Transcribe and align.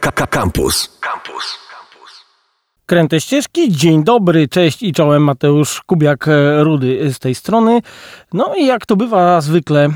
Campus. 0.00 0.98
Campus. 1.00 1.58
Kręte 2.86 3.20
ścieżki, 3.20 3.72
dzień 3.72 4.04
dobry, 4.04 4.48
cześć 4.48 4.82
i 4.82 4.92
czołem, 4.92 5.22
Mateusz 5.22 5.82
Kubiak-Rudy 5.86 7.12
z 7.12 7.18
tej 7.18 7.34
strony. 7.34 7.80
No 8.32 8.54
i 8.54 8.66
jak 8.66 8.86
to 8.86 8.96
bywa 8.96 9.40
zwykle 9.40 9.84
e, 9.84 9.90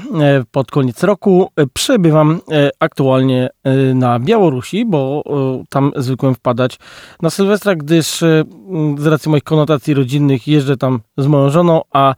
pod 0.51 0.71
koniec 0.71 1.03
roku, 1.03 1.51
e, 1.57 1.67
przebywam 1.67 2.41
e, 2.53 2.71
aktualnie 2.81 3.49
na 3.95 4.19
Białorusi, 4.19 4.85
bo 4.85 5.23
tam 5.71 5.93
zwykłem 5.97 6.35
wpadać 6.35 6.79
na 7.23 7.31
Sylwestra, 7.31 7.75
gdyż 7.75 8.07
z 8.99 9.07
racji 9.07 9.31
moich 9.31 9.45
konotacji 9.45 9.95
rodzinnych 9.95 10.49
jeżdżę 10.49 10.77
tam 10.77 11.01
z 11.17 11.27
moją 11.27 11.51
żoną, 11.51 11.81
a 11.93 12.15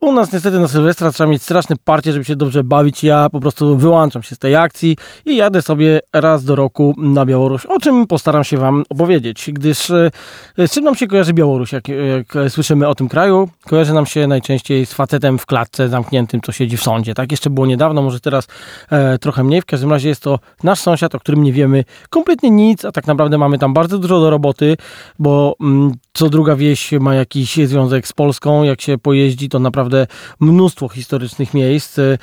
u 0.00 0.12
nas 0.12 0.32
niestety 0.32 0.60
na 0.60 0.68
Sylwestra 0.68 1.12
trzeba 1.12 1.30
mieć 1.30 1.42
straszne 1.42 1.76
parcie, 1.84 2.12
żeby 2.12 2.24
się 2.24 2.36
dobrze 2.36 2.64
bawić. 2.64 3.04
Ja 3.04 3.30
po 3.30 3.40
prostu 3.40 3.76
wyłączam 3.76 4.22
się 4.22 4.34
z 4.34 4.38
tej 4.38 4.56
akcji 4.56 4.96
i 5.26 5.36
jadę 5.36 5.62
sobie 5.62 6.00
raz 6.12 6.44
do 6.44 6.56
roku 6.56 6.94
na 6.98 7.26
Białoruś, 7.26 7.66
o 7.66 7.78
czym 7.78 8.06
postaram 8.06 8.44
się 8.44 8.56
Wam 8.56 8.84
opowiedzieć, 8.88 9.50
gdyż 9.52 9.90
e, 9.90 10.10
z 10.58 10.70
czym 10.72 10.84
nam 10.84 10.94
się 10.94 11.06
kojarzy 11.06 11.34
Białoruś, 11.34 11.72
jak, 11.72 11.88
jak 11.88 12.50
słyszymy 12.50 12.88
o 12.88 12.94
tym 12.94 13.08
kraju? 13.08 13.48
Kojarzy 13.66 13.94
nam 13.94 14.06
się 14.06 14.26
najczęściej 14.26 14.86
z 14.86 14.92
facetem 14.92 15.38
w 15.38 15.46
klatce 15.46 15.88
zamkniętym, 15.88 16.40
co 16.40 16.52
siedzi 16.52 16.76
w 16.76 16.82
sądzie. 16.82 17.14
Tak 17.14 17.30
jeszcze 17.30 17.50
było 17.50 17.66
niedawno, 17.66 18.02
może 18.02 18.20
teraz 18.20 18.46
e, 18.90 19.18
trochę 19.18 19.44
mniej. 19.44 19.62
W 19.62 19.66
każdym 19.66 19.90
razie 19.90 20.08
jest 20.08 20.22
to 20.22 20.38
nasz 20.64 20.80
sąsiad, 20.80 21.14
o 21.14 21.20
którym 21.20 21.42
nie 21.42 21.52
wiemy 21.52 21.84
kompletnie 22.10 22.50
nic, 22.50 22.84
a 22.84 22.92
tak 22.92 23.06
naprawdę 23.06 23.38
mamy 23.38 23.58
tam 23.58 23.74
bardzo 23.74 23.98
dużo 23.98 24.20
do 24.20 24.30
roboty, 24.30 24.76
bo 25.18 25.56
mm, 25.60 25.92
co 26.12 26.30
druga 26.30 26.56
wieś 26.56 26.92
ma 26.92 27.14
jakiś 27.14 27.56
związek 27.56 28.08
z 28.08 28.12
Polską. 28.12 28.62
Jak 28.62 28.80
się 28.80 28.98
pojeździ, 28.98 29.48
to 29.48 29.58
naprawdę 29.58 30.06
mnóstwo 30.40 30.88
historycznych 30.88 31.54
miejsc. 31.54 31.98
E, 31.98 32.18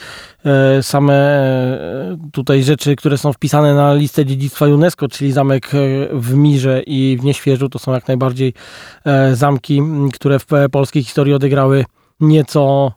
same 0.83 1.13
e, 1.13 2.17
tutaj 2.31 2.63
rzeczy, 2.63 2.95
które 2.95 3.17
są 3.17 3.33
wpisane 3.33 3.73
na 3.75 3.93
listę 3.93 4.25
dziedzictwa 4.25 4.65
UNESCO, 4.65 5.07
czyli 5.07 5.31
zamek 5.31 5.71
e, 5.73 5.77
w 6.13 6.33
Mirze 6.33 6.81
i 6.85 7.17
w 7.21 7.23
Nieświeżu, 7.23 7.69
to 7.69 7.79
są 7.79 7.93
jak 7.93 8.07
najbardziej 8.07 8.53
zamki, 9.33 9.81
które 10.13 10.39
w 10.39 10.45
polskiej 10.72 11.03
historii 11.03 11.33
odegrały 11.33 11.85
nieco 12.19 12.91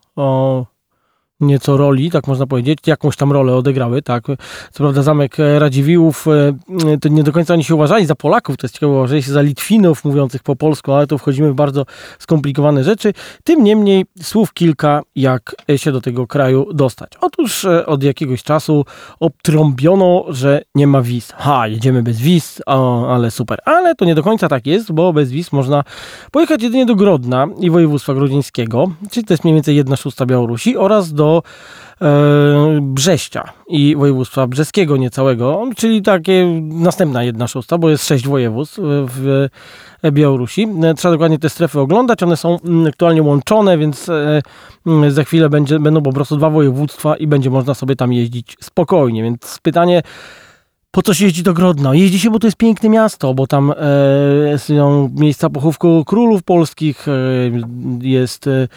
nieco 1.40 1.76
roli, 1.76 2.10
tak 2.10 2.26
można 2.26 2.46
powiedzieć, 2.46 2.78
jakąś 2.86 3.16
tam 3.16 3.32
rolę 3.32 3.56
odegrały, 3.56 4.02
tak. 4.02 4.26
Co 4.72 4.78
prawda 4.78 5.02
zamek 5.02 5.36
Radziwiłłów, 5.58 6.26
e, 6.28 6.98
to 7.00 7.08
nie 7.08 7.22
do 7.22 7.32
końca 7.32 7.54
oni 7.54 7.64
się 7.64 7.74
uważali 7.74 8.06
za 8.06 8.14
Polaków, 8.14 8.56
to 8.56 8.66
jest 8.66 8.74
ciekawe, 8.74 8.92
uważali 8.92 9.22
się 9.22 9.32
za 9.32 9.42
Litwinów 9.42 10.04
mówiących 10.04 10.42
po 10.42 10.56
polsku, 10.56 10.92
ale 10.92 11.06
tu 11.06 11.18
wchodzimy 11.18 11.52
w 11.52 11.54
bardzo 11.54 11.86
skomplikowane 12.18 12.84
rzeczy. 12.84 13.12
Tym 13.44 13.64
niemniej 13.64 14.04
słów 14.22 14.52
kilka, 14.52 15.02
jak 15.16 15.54
się 15.76 15.92
do 15.92 16.00
tego 16.00 16.26
kraju 16.26 16.72
dostać. 16.74 17.12
Otóż 17.20 17.64
e, 17.64 17.86
od 17.86 18.02
jakiegoś 18.02 18.42
czasu 18.42 18.84
obtrąbiono, 19.20 20.24
że 20.28 20.62
nie 20.74 20.86
ma 20.86 21.02
wiz. 21.02 21.32
Ha, 21.36 21.68
jedziemy 21.68 22.02
bez 22.02 22.20
wiz, 22.20 22.62
o, 22.66 23.08
ale 23.14 23.30
super. 23.30 23.58
Ale 23.64 23.94
to 23.94 24.04
nie 24.04 24.14
do 24.14 24.22
końca 24.22 24.48
tak 24.48 24.66
jest, 24.66 24.92
bo 24.92 25.12
bez 25.12 25.30
wiz 25.30 25.52
można 25.52 25.84
pojechać 26.30 26.62
jedynie 26.62 26.86
do 26.86 26.94
Grodna 26.94 27.46
i 27.60 27.70
województwa 27.70 28.14
grodzieńskiego, 28.14 28.90
czyli 29.10 29.26
to 29.26 29.32
jest 29.32 29.44
mniej 29.44 29.54
więcej 29.54 29.76
jedna 29.76 29.96
szósta 29.96 30.26
Białorusi 30.26 30.76
oraz 30.76 31.12
do 31.12 31.29
e, 31.38 32.78
Brześcia 32.82 33.52
i 33.68 33.96
województwa 33.96 34.46
brzeskiego 34.46 34.96
niecałego, 34.96 35.62
czyli 35.76 36.02
takie 36.02 36.60
następna 36.62 37.22
jedna 37.22 37.48
szósta, 37.48 37.78
bo 37.78 37.90
jest 37.90 38.06
sześć 38.06 38.28
województw 38.28 38.78
w 38.82 39.48
Białorusi. 40.12 40.68
Trzeba 40.96 41.12
dokładnie 41.12 41.38
te 41.38 41.48
strefy 41.48 41.80
oglądać, 41.80 42.22
one 42.22 42.36
są 42.36 42.58
mm, 42.60 42.86
aktualnie 42.86 43.22
łączone, 43.22 43.78
więc 43.78 44.08
e, 44.08 44.42
mm, 44.86 45.10
za 45.10 45.24
chwilę 45.24 45.48
będzie, 45.48 45.78
będą 45.78 46.02
po 46.02 46.12
prostu 46.12 46.36
dwa 46.36 46.50
województwa 46.50 47.16
i 47.16 47.26
będzie 47.26 47.50
można 47.50 47.74
sobie 47.74 47.96
tam 47.96 48.12
jeździć 48.12 48.56
spokojnie, 48.60 49.22
więc 49.22 49.58
pytanie 49.62 50.02
po 50.90 51.02
co 51.02 51.14
się 51.14 51.24
jeździ 51.24 51.42
do 51.42 51.54
Grodna? 51.54 51.94
Jeździ 51.94 52.18
się, 52.18 52.30
bo 52.30 52.38
to 52.38 52.46
jest 52.46 52.56
piękne 52.56 52.88
miasto, 52.88 53.34
bo 53.34 53.46
tam 53.46 53.72
e, 53.76 54.58
są 54.58 55.10
miejsca 55.14 55.50
pochówku 55.50 56.04
królów 56.04 56.42
polskich, 56.42 57.08
e, 57.08 57.12
jest 58.00 58.46
e, 58.46 58.68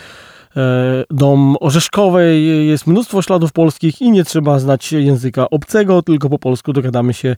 dom 1.10 1.55
Orzeszkowej, 1.60 2.67
jest 2.67 2.88
mnóstwo 2.88 3.22
śladów 3.22 3.52
polskich 3.52 4.02
i 4.02 4.11
nie 4.11 4.23
trzeba 4.23 4.60
znać 4.60 4.92
języka 4.92 5.50
obcego, 5.50 6.02
tylko 6.02 6.30
po 6.30 6.39
polsku 6.39 6.73
dogadamy 6.73 7.14
się 7.14 7.36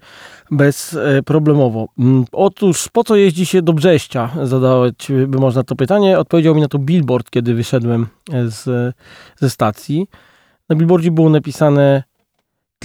bezproblemowo. 0.52 1.88
Mm, 2.00 2.26
otóż 2.32 2.90
po 2.94 3.04
co 3.04 3.16
jeździ 3.16 3.46
się 3.46 3.62
do 3.62 3.74
Brześcia? 3.74 4.30
Zadawać 4.44 5.12
by 5.28 5.40
można 5.40 5.64
to 5.64 5.76
pytanie. 5.76 6.20
Odpowiedział 6.20 6.56
mi 6.56 6.62
na 6.62 6.68
to 6.68 6.80
billboard, 6.80 7.30
kiedy 7.30 7.54
wyszedłem 7.54 8.08
z, 8.46 8.96
ze 9.36 9.50
stacji. 9.50 10.08
Na 10.70 10.76
billboardzie 10.76 11.12
było 11.12 11.30
napisane 11.30 12.04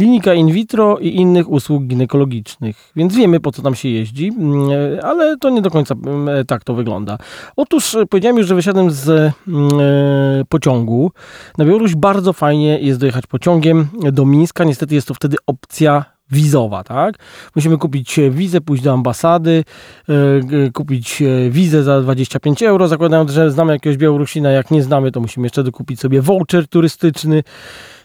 klinika 0.01 0.35
in 0.35 0.53
vitro 0.53 0.99
i 0.99 1.17
innych 1.17 1.51
usług 1.51 1.85
ginekologicznych. 1.85 2.93
Więc 2.97 3.15
wiemy, 3.15 3.41
po 3.41 3.53
co 3.53 3.63
tam 3.63 3.75
się 3.75 3.89
jeździ, 3.89 4.33
mm, 4.39 4.71
ale 5.03 5.37
to 5.37 5.51
nie 5.51 5.63
do 5.63 5.71
końca 5.71 5.95
mm, 5.95 6.47
tak 6.47 6.65
to 6.65 6.75
wygląda. 6.75 7.19
Otóż 7.57 7.95
e, 7.95 8.07
powiedziałem 8.07 8.37
już, 8.39 8.47
że 8.47 8.55
wysiadłem 8.55 8.91
z 8.91 9.09
mm, 9.09 9.33
e, 9.81 10.45
pociągu. 10.49 11.13
Na 11.59 11.65
Białoruś 11.65 11.95
bardzo 11.95 12.33
fajnie 12.33 12.79
jest 12.79 13.01
dojechać 13.01 13.27
pociągiem 13.27 13.89
do 14.13 14.27
Mińska. 14.27 14.65
Niestety 14.65 14.95
jest 14.95 15.09
to 15.09 15.15
wtedy 15.15 15.37
opcja 15.47 16.05
wizowa, 16.31 16.85
tak? 16.85 17.15
Musimy 17.57 17.79
kupić 17.79 18.21
wizę, 18.31 18.61
pójść 18.61 18.83
do 18.83 18.93
ambasady, 18.93 19.65
e, 20.09 20.71
kupić 20.71 21.23
wizę 21.51 21.83
za 21.83 22.01
25 22.01 22.63
euro, 22.63 22.89
zakładając, 22.89 23.31
że 23.31 23.51
znamy 23.51 23.73
jakiegoś 23.73 23.97
Białorusina. 23.97 24.51
Jak 24.51 24.71
nie 24.71 24.83
znamy, 24.83 25.13
to 25.13 25.21
musimy 25.21 25.47
jeszcze 25.47 25.65
dokupić 25.65 26.01
sobie 26.01 26.23
voucher 26.23 26.69
turystyczny. 26.69 27.43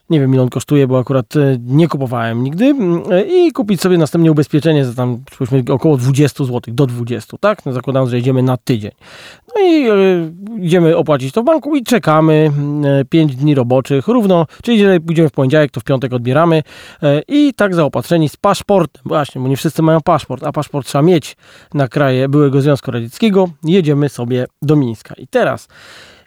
Nie 0.09 0.19
wiem, 0.19 0.33
ile 0.33 0.43
on 0.43 0.49
kosztuje, 0.49 0.87
bo 0.87 0.99
akurat 0.99 1.35
e, 1.35 1.57
nie 1.59 1.87
kupowałem 1.87 2.43
nigdy. 2.43 2.65
Mm, 2.65 3.03
e, 3.11 3.21
I 3.21 3.51
kupić 3.51 3.81
sobie 3.81 3.97
następnie 3.97 4.31
ubezpieczenie 4.31 4.85
za 4.85 4.93
tam, 4.93 5.23
powiedzmy, 5.37 5.73
około 5.73 5.97
20 5.97 6.43
zł, 6.43 6.61
do 6.67 6.85
20, 6.85 7.37
tak? 7.37 7.61
No, 7.93 8.07
że 8.07 8.17
jedziemy 8.17 8.43
na 8.43 8.57
tydzień. 8.57 8.91
No 9.55 9.61
i 9.61 9.89
e, 9.89 9.93
idziemy 10.59 10.97
opłacić 10.97 11.33
to 11.33 11.41
w 11.41 11.45
banku 11.45 11.75
i 11.75 11.83
czekamy 11.83 12.51
5 13.09 13.35
dni 13.35 13.55
roboczych, 13.55 14.07
równo, 14.07 14.45
czyli 14.63 14.79
jeżeli 14.79 15.01
pójdziemy 15.01 15.29
w 15.29 15.31
poniedziałek, 15.31 15.71
to 15.71 15.79
w 15.79 15.83
piątek 15.83 16.13
odbieramy 16.13 16.63
i 17.27 17.53
tak 17.53 17.75
zaopatrzeni 17.75 18.29
z 18.29 18.37
paszportem, 18.37 19.01
właśnie, 19.05 19.41
bo 19.41 19.47
nie 19.47 19.57
wszyscy 19.57 19.81
mają 19.81 20.01
paszport, 20.01 20.43
a 20.43 20.51
paszport 20.51 20.87
trzeba 20.87 21.01
mieć 21.01 21.37
na 21.73 21.87
kraje 21.87 22.29
byłego 22.29 22.61
Związku 22.61 22.91
Radzieckiego, 22.91 23.49
jedziemy 23.63 24.09
sobie 24.09 24.45
do 24.61 24.75
Mińska. 24.75 25.15
I 25.17 25.27
teraz 25.27 25.67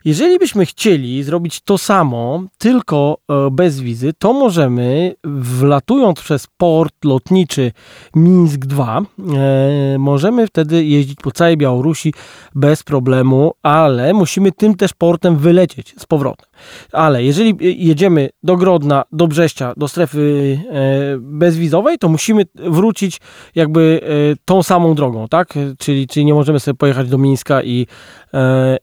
jeżeli 0.09 0.39
byśmy 0.39 0.67
chcieli 0.67 1.23
zrobić 1.23 1.61
to 1.61 1.79
samo, 1.79 2.43
tylko 2.59 3.19
e, 3.29 3.51
bez 3.51 3.81
wizy, 3.81 4.13
to 4.19 4.33
możemy, 4.33 5.15
wlatując 5.25 6.21
przez 6.21 6.47
port 6.57 7.05
lotniczy 7.05 7.73
Mińsk 8.17 8.59
2, 8.59 9.01
e, 9.01 9.99
możemy 9.99 10.47
wtedy 10.47 10.85
jeździć 10.85 11.19
po 11.23 11.31
całej 11.31 11.57
Białorusi 11.57 12.15
bez 12.55 12.83
problemu, 12.83 13.53
ale 13.63 14.15
musimy 14.15 14.53
tym 14.53 14.75
też 14.75 14.93
portem 14.93 15.37
wylecieć 15.37 15.95
z 15.99 16.07
powrotem. 16.07 16.47
Ale 16.93 17.25
jeżeli 17.25 17.57
jedziemy 17.87 18.31
do 18.43 18.57
Grodna, 18.57 19.05
do 19.13 19.27
Brześcia, 19.27 19.75
do 19.77 19.89
strefy 19.89 20.59
e, 20.71 21.19
bezwizowej, 21.19 21.99
to 21.99 22.09
musimy 22.09 22.45
wrócić 22.55 23.21
jakby 23.55 24.01
tą 24.45 24.63
samą 24.63 24.95
drogą, 24.95 25.29
tak? 25.29 25.55
Czyli, 25.79 26.07
czyli 26.07 26.27
nie 26.27 26.35
możemy 26.35 26.61
sobie 26.61 26.77
pojechać 26.77 27.09
do 27.09 27.19
Mińska 27.19 27.63
i, 27.63 27.87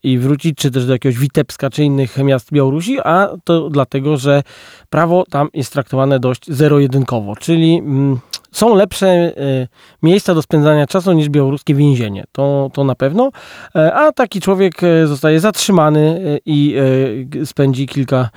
i 0.04 0.18
wrócić, 0.18 0.58
czy 0.58 0.72
też 0.72 0.86
do 0.86 0.94
jakiegoś 0.94 1.15
Witebska 1.20 1.70
czy 1.70 1.84
innych 1.84 2.18
miast 2.18 2.52
Białorusi, 2.52 3.00
a 3.00 3.30
to 3.44 3.70
dlatego, 3.70 4.18
że 4.18 4.44
prawo 4.90 5.24
tam 5.30 5.48
jest 5.54 5.74
traktowane 5.74 6.20
dość 6.20 6.42
zero-jedynkowo, 6.48 7.36
czyli 7.36 7.78
mm, 7.78 8.20
są 8.52 8.76
lepsze 8.76 9.08
y, 9.08 9.68
miejsca 10.04 10.36
do 10.36 10.42
spędzania 10.42 10.88
czasu 10.88 11.14
niż 11.14 11.30
białoruskie 11.30 11.76
więzienie. 11.76 12.24
To, 12.32 12.70
to 12.74 12.84
na 12.84 12.96
pewno. 12.96 13.32
E, 13.76 13.94
a 13.94 14.12
taki 14.12 14.42
człowiek 14.42 14.84
e, 14.84 15.08
zostaje 15.08 15.40
zatrzymany 15.40 16.22
e, 16.36 16.40
i 16.46 16.76
spędzi 17.46 17.88
kilka 17.88 18.30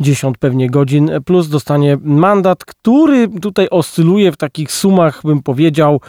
dziesiąt 0.00 0.38
pewnie 0.38 0.70
godzin, 0.70 1.10
plus 1.24 1.48
dostanie 1.48 1.98
mandat, 2.02 2.64
który 2.64 3.28
tutaj 3.28 3.68
oscyluje 3.70 4.32
w 4.32 4.36
takich 4.36 4.72
sumach, 4.72 5.20
bym 5.24 5.42
powiedział, 5.42 6.00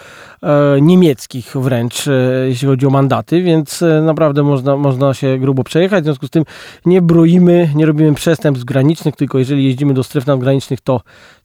e, 0.43 0.81
niemieckich 0.81 1.51
wręcz, 1.55 2.07
e, 2.07 2.11
jeśli 2.47 2.67
chodzi 2.67 2.87
o 2.87 2.89
mandaty, 2.89 3.43
więc 3.43 3.81
e, 3.81 4.01
naprawdę 4.01 4.43
można, 4.43 4.77
można 4.77 5.13
się 5.13 5.37
grubo 5.37 5.63
przejechać. 5.63 6.01
W 6.03 6.05
związku 6.05 6.27
z 6.27 6.29
tym 6.29 6.43
nie 6.85 7.01
broimy, 7.01 7.69
nie 7.75 7.85
robimy 7.85 8.13
przestępstw 8.13 8.65
granicznych, 8.65 9.15
tylko 9.15 9.39
jeżeli 9.39 9.65
jeździmy 9.65 9.93
do 9.93 10.03
stref 10.03 10.27
nadgranicznych, 10.27 10.81
to 10.81 11.01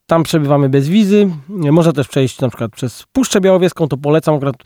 tam 0.07 0.23
przebywamy 0.23 0.69
bez 0.69 0.89
wizy. 0.89 1.29
Można 1.49 1.93
też 1.93 2.09
przejść 2.09 2.41
na 2.41 2.49
przykład 2.49 2.73
przez 2.73 3.05
Puszczę 3.13 3.41
Białowieską, 3.41 3.89
to 3.89 3.97
polecam. 3.97 4.35
Akurat 4.35 4.57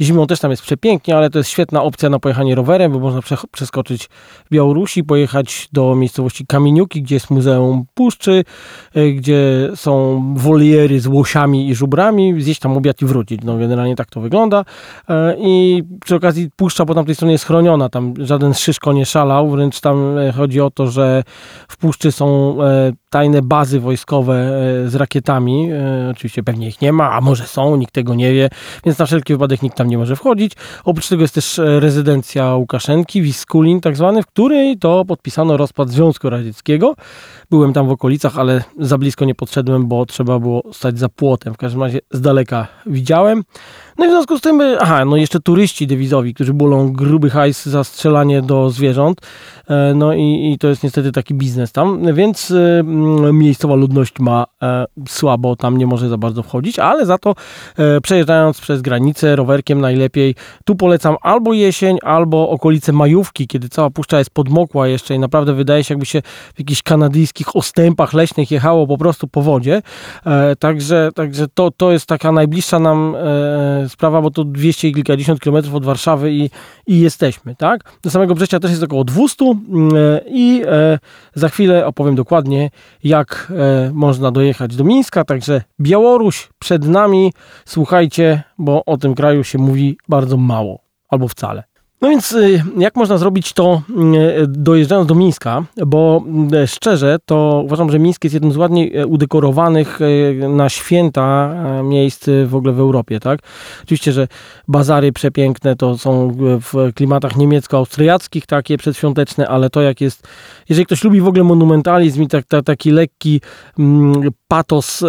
zimą 0.00 0.26
też 0.26 0.40
tam 0.40 0.50
jest 0.50 0.62
przepięknie, 0.62 1.16
ale 1.16 1.30
to 1.30 1.38
jest 1.38 1.50
świetna 1.50 1.82
opcja 1.82 2.08
na 2.10 2.18
pojechanie 2.18 2.54
rowerem, 2.54 2.92
bo 2.92 2.98
można 2.98 3.20
przeskoczyć 3.52 4.08
Białorusi, 4.50 5.04
pojechać 5.04 5.68
do 5.72 5.94
miejscowości 5.94 6.46
Kamieniuki, 6.46 7.02
gdzie 7.02 7.16
jest 7.16 7.30
Muzeum 7.30 7.84
Puszczy, 7.94 8.44
e, 8.94 9.10
gdzie 9.10 9.70
są 9.74 10.24
woliery 10.36 11.00
z 11.00 11.06
łosiami 11.06 11.68
i 11.68 11.74
żubrami, 11.74 12.42
zjeść 12.42 12.60
tam 12.60 12.76
obiad 12.76 13.02
i 13.02 13.06
wrócić. 13.06 13.40
No 13.44 13.58
generalnie 13.58 13.96
tak 13.96 14.10
to 14.10 14.20
wygląda. 14.20 14.64
E, 15.08 15.36
I 15.38 15.82
przy 16.04 16.14
okazji 16.14 16.50
Puszcza 16.56 16.86
po 16.86 16.94
tamtej 16.94 17.14
stronie 17.14 17.32
jest 17.32 17.44
chroniona, 17.44 17.88
tam 17.88 18.14
żaden 18.18 18.54
szyszko 18.54 18.92
nie 18.92 19.06
szalał, 19.06 19.50
wręcz 19.50 19.80
tam 19.80 20.18
e, 20.18 20.32
chodzi 20.32 20.60
o 20.60 20.70
to, 20.70 20.86
że 20.86 21.22
w 21.68 21.76
Puszczy 21.76 22.12
są 22.12 22.56
tajne 23.10 23.42
bazy 23.42 23.80
wojskowe 23.80 24.52
z 24.86 24.94
rakietami. 24.94 25.68
Oczywiście 26.10 26.42
pewnie 26.42 26.68
ich 26.68 26.80
nie 26.80 26.92
ma, 26.92 27.12
a 27.12 27.20
może 27.20 27.46
są, 27.46 27.76
nikt 27.76 27.94
tego 27.94 28.14
nie 28.14 28.32
wie, 28.32 28.48
więc 28.84 28.98
na 28.98 29.06
wszelki 29.06 29.32
wypadek 29.32 29.62
nikt 29.62 29.76
tam 29.76 29.88
nie 29.88 29.98
może 29.98 30.16
wchodzić. 30.16 30.52
Oprócz 30.84 31.08
tego 31.08 31.22
jest 31.22 31.34
też 31.34 31.60
rezydencja 31.64 32.54
Łukaszenki, 32.54 33.22
Wiskulin 33.22 33.80
tak 33.80 33.96
zwany, 33.96 34.22
w 34.22 34.26
której 34.26 34.78
to 34.78 35.04
podpisano 35.04 35.56
rozpad 35.56 35.90
Związku 35.90 36.30
Radzieckiego. 36.30 36.94
Byłem 37.50 37.72
tam 37.72 37.88
w 37.88 37.90
okolicach, 37.90 38.38
ale 38.38 38.64
za 38.78 38.98
blisko 38.98 39.24
nie 39.24 39.34
podszedłem, 39.34 39.86
bo 39.88 40.06
trzeba 40.06 40.38
było 40.38 40.62
stać 40.72 40.98
za 40.98 41.08
płotem. 41.08 41.54
W 41.54 41.56
każdym 41.56 41.82
razie 41.82 42.00
z 42.10 42.20
daleka 42.20 42.66
widziałem. 42.86 43.42
No 44.00 44.06
i 44.06 44.08
w 44.08 44.12
związku 44.12 44.38
z 44.38 44.40
tym, 44.40 44.62
aha, 44.80 45.04
no 45.04 45.16
jeszcze 45.16 45.40
turyści 45.40 45.86
dewizowi, 45.86 46.34
którzy 46.34 46.54
bolą 46.54 46.92
gruby 46.92 47.30
hajs 47.30 47.66
za 47.66 47.84
strzelanie 47.84 48.42
do 48.42 48.70
zwierząt. 48.70 49.20
E, 49.70 49.94
no 49.94 50.14
i, 50.14 50.52
i 50.52 50.58
to 50.58 50.68
jest 50.68 50.82
niestety 50.82 51.12
taki 51.12 51.34
biznes 51.34 51.72
tam, 51.72 52.14
więc 52.14 52.50
y, 52.50 52.82
miejscowa 53.32 53.74
ludność 53.74 54.14
ma 54.20 54.46
e, 54.62 54.84
słabo, 55.08 55.56
tam 55.56 55.78
nie 55.78 55.86
może 55.86 56.08
za 56.08 56.18
bardzo 56.18 56.42
wchodzić, 56.42 56.78
ale 56.78 57.06
za 57.06 57.18
to 57.18 57.34
e, 57.76 58.00
przejeżdżając 58.00 58.60
przez 58.60 58.82
granicę 58.82 59.36
rowerkiem 59.36 59.80
najlepiej, 59.80 60.34
tu 60.64 60.76
polecam 60.76 61.16
albo 61.22 61.52
jesień, 61.52 61.98
albo 62.02 62.50
okolice 62.50 62.92
majówki, 62.92 63.46
kiedy 63.46 63.68
cała 63.68 63.90
puszcza 63.90 64.18
jest 64.18 64.30
podmokła 64.30 64.88
jeszcze 64.88 65.14
i 65.14 65.18
naprawdę 65.18 65.54
wydaje 65.54 65.84
się 65.84 65.94
jakby 65.94 66.06
się 66.06 66.22
w 66.54 66.58
jakichś 66.58 66.82
kanadyjskich 66.82 67.56
ostępach 67.56 68.12
leśnych 68.12 68.50
jechało 68.50 68.86
po 68.86 68.98
prostu 68.98 69.28
po 69.28 69.42
wodzie. 69.42 69.82
Także, 70.58 71.10
także 71.14 71.46
to, 71.54 71.70
to 71.70 71.92
jest 71.92 72.06
taka 72.06 72.32
najbliższa 72.32 72.78
nam 72.78 73.16
sprawa, 73.90 74.22
bo 74.22 74.30
to 74.30 74.44
200 74.44 74.88
i 74.88 74.94
kilkadziesiąt 74.94 75.40
kilometrów 75.40 75.74
od 75.74 75.84
Warszawy 75.84 76.32
i, 76.32 76.50
i 76.86 77.00
jesteśmy, 77.00 77.56
tak? 77.56 77.92
Do 78.02 78.10
samego 78.10 78.34
Brześcia 78.34 78.60
też 78.60 78.70
jest 78.70 78.82
około 78.82 79.04
200 79.04 79.44
mm, 79.44 79.96
e, 79.96 80.20
i 80.28 80.62
e, 80.66 80.98
za 81.34 81.48
chwilę 81.48 81.86
opowiem 81.86 82.14
dokładnie, 82.14 82.70
jak 83.04 83.52
e, 83.56 83.90
można 83.94 84.30
dojechać 84.30 84.76
do 84.76 84.84
Mińska, 84.84 85.24
także 85.24 85.62
Białoruś 85.80 86.48
przed 86.58 86.84
nami, 86.84 87.32
słuchajcie, 87.64 88.42
bo 88.58 88.84
o 88.84 88.96
tym 88.96 89.14
kraju 89.14 89.44
się 89.44 89.58
mówi 89.58 89.98
bardzo 90.08 90.36
mało 90.36 90.78
albo 91.08 91.28
wcale. 91.28 91.69
No 92.00 92.08
więc 92.08 92.32
y, 92.32 92.62
jak 92.78 92.96
można 92.96 93.18
zrobić 93.18 93.52
to 93.52 93.82
y, 94.42 94.46
dojeżdżając 94.46 95.08
do 95.08 95.14
Mińska, 95.14 95.64
bo 95.86 96.24
y, 96.64 96.66
szczerze 96.66 97.16
to 97.24 97.62
uważam, 97.64 97.90
że 97.90 97.98
Mińsk 97.98 98.24
jest 98.24 98.34
jednym 98.34 98.52
z 98.52 98.56
ładniej 98.56 99.04
udekorowanych 99.04 99.98
na 100.48 100.68
święta 100.68 101.54
miejsc 101.82 102.26
w 102.46 102.54
ogóle 102.54 102.72
w 102.72 102.80
Europie, 102.80 103.20
tak? 103.20 103.40
Oczywiście, 103.82 104.12
że 104.12 104.28
bazary 104.68 105.12
przepiękne 105.12 105.76
to 105.76 105.98
są 105.98 106.36
w 106.38 106.92
klimatach 106.94 107.36
niemiecko-austriackich 107.36 108.46
takie 108.46 108.78
przedświąteczne, 108.78 109.48
ale 109.48 109.70
to 109.70 109.82
jak 109.82 110.00
jest, 110.00 110.28
jeżeli 110.68 110.86
ktoś 110.86 111.04
lubi 111.04 111.20
w 111.20 111.28
ogóle 111.28 111.44
monumentalizm 111.44 112.22
i 112.22 112.28
tak, 112.28 112.44
tak, 112.44 112.64
taki 112.64 112.90
lekki 112.90 113.40
mm, 113.78 114.30
patos 114.50 115.04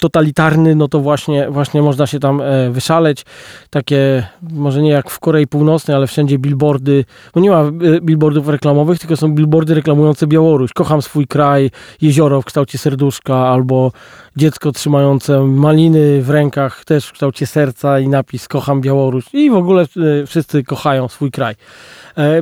totalitarny, 0.00 0.74
no 0.74 0.88
to 0.88 1.00
właśnie, 1.00 1.50
właśnie 1.50 1.82
można 1.82 2.06
się 2.06 2.20
tam 2.20 2.40
e, 2.40 2.70
wyszaleć. 2.70 3.24
Takie, 3.70 4.26
może 4.52 4.82
nie 4.82 4.90
jak 4.90 5.10
w 5.10 5.18
Korei 5.18 5.46
Północnej, 5.46 5.96
ale 5.96 6.06
wszędzie 6.06 6.38
billboardy, 6.38 7.04
bo 7.34 7.40
nie 7.40 7.50
ma 7.50 7.60
e, 7.60 7.70
billboardów 8.00 8.48
reklamowych, 8.48 8.98
tylko 8.98 9.16
są 9.16 9.34
billboardy 9.34 9.74
reklamujące 9.74 10.26
Białoruś. 10.26 10.72
Kocham 10.72 11.02
swój 11.02 11.26
kraj, 11.26 11.70
jezioro 12.02 12.42
w 12.42 12.44
kształcie 12.44 12.78
serduszka, 12.78 13.36
albo 13.36 13.92
dziecko 14.36 14.72
trzymające 14.72 15.40
maliny 15.40 16.22
w 16.22 16.30
rękach, 16.30 16.84
też 16.84 17.06
w 17.06 17.12
kształcie 17.12 17.46
serca 17.46 18.00
i 18.00 18.08
napis 18.08 18.48
kocham 18.48 18.80
Białoruś. 18.80 19.24
I 19.32 19.50
w 19.50 19.56
ogóle 19.56 19.82
e, 19.82 20.26
wszyscy 20.26 20.64
kochają 20.64 21.08
swój 21.08 21.30
kraj. 21.30 21.54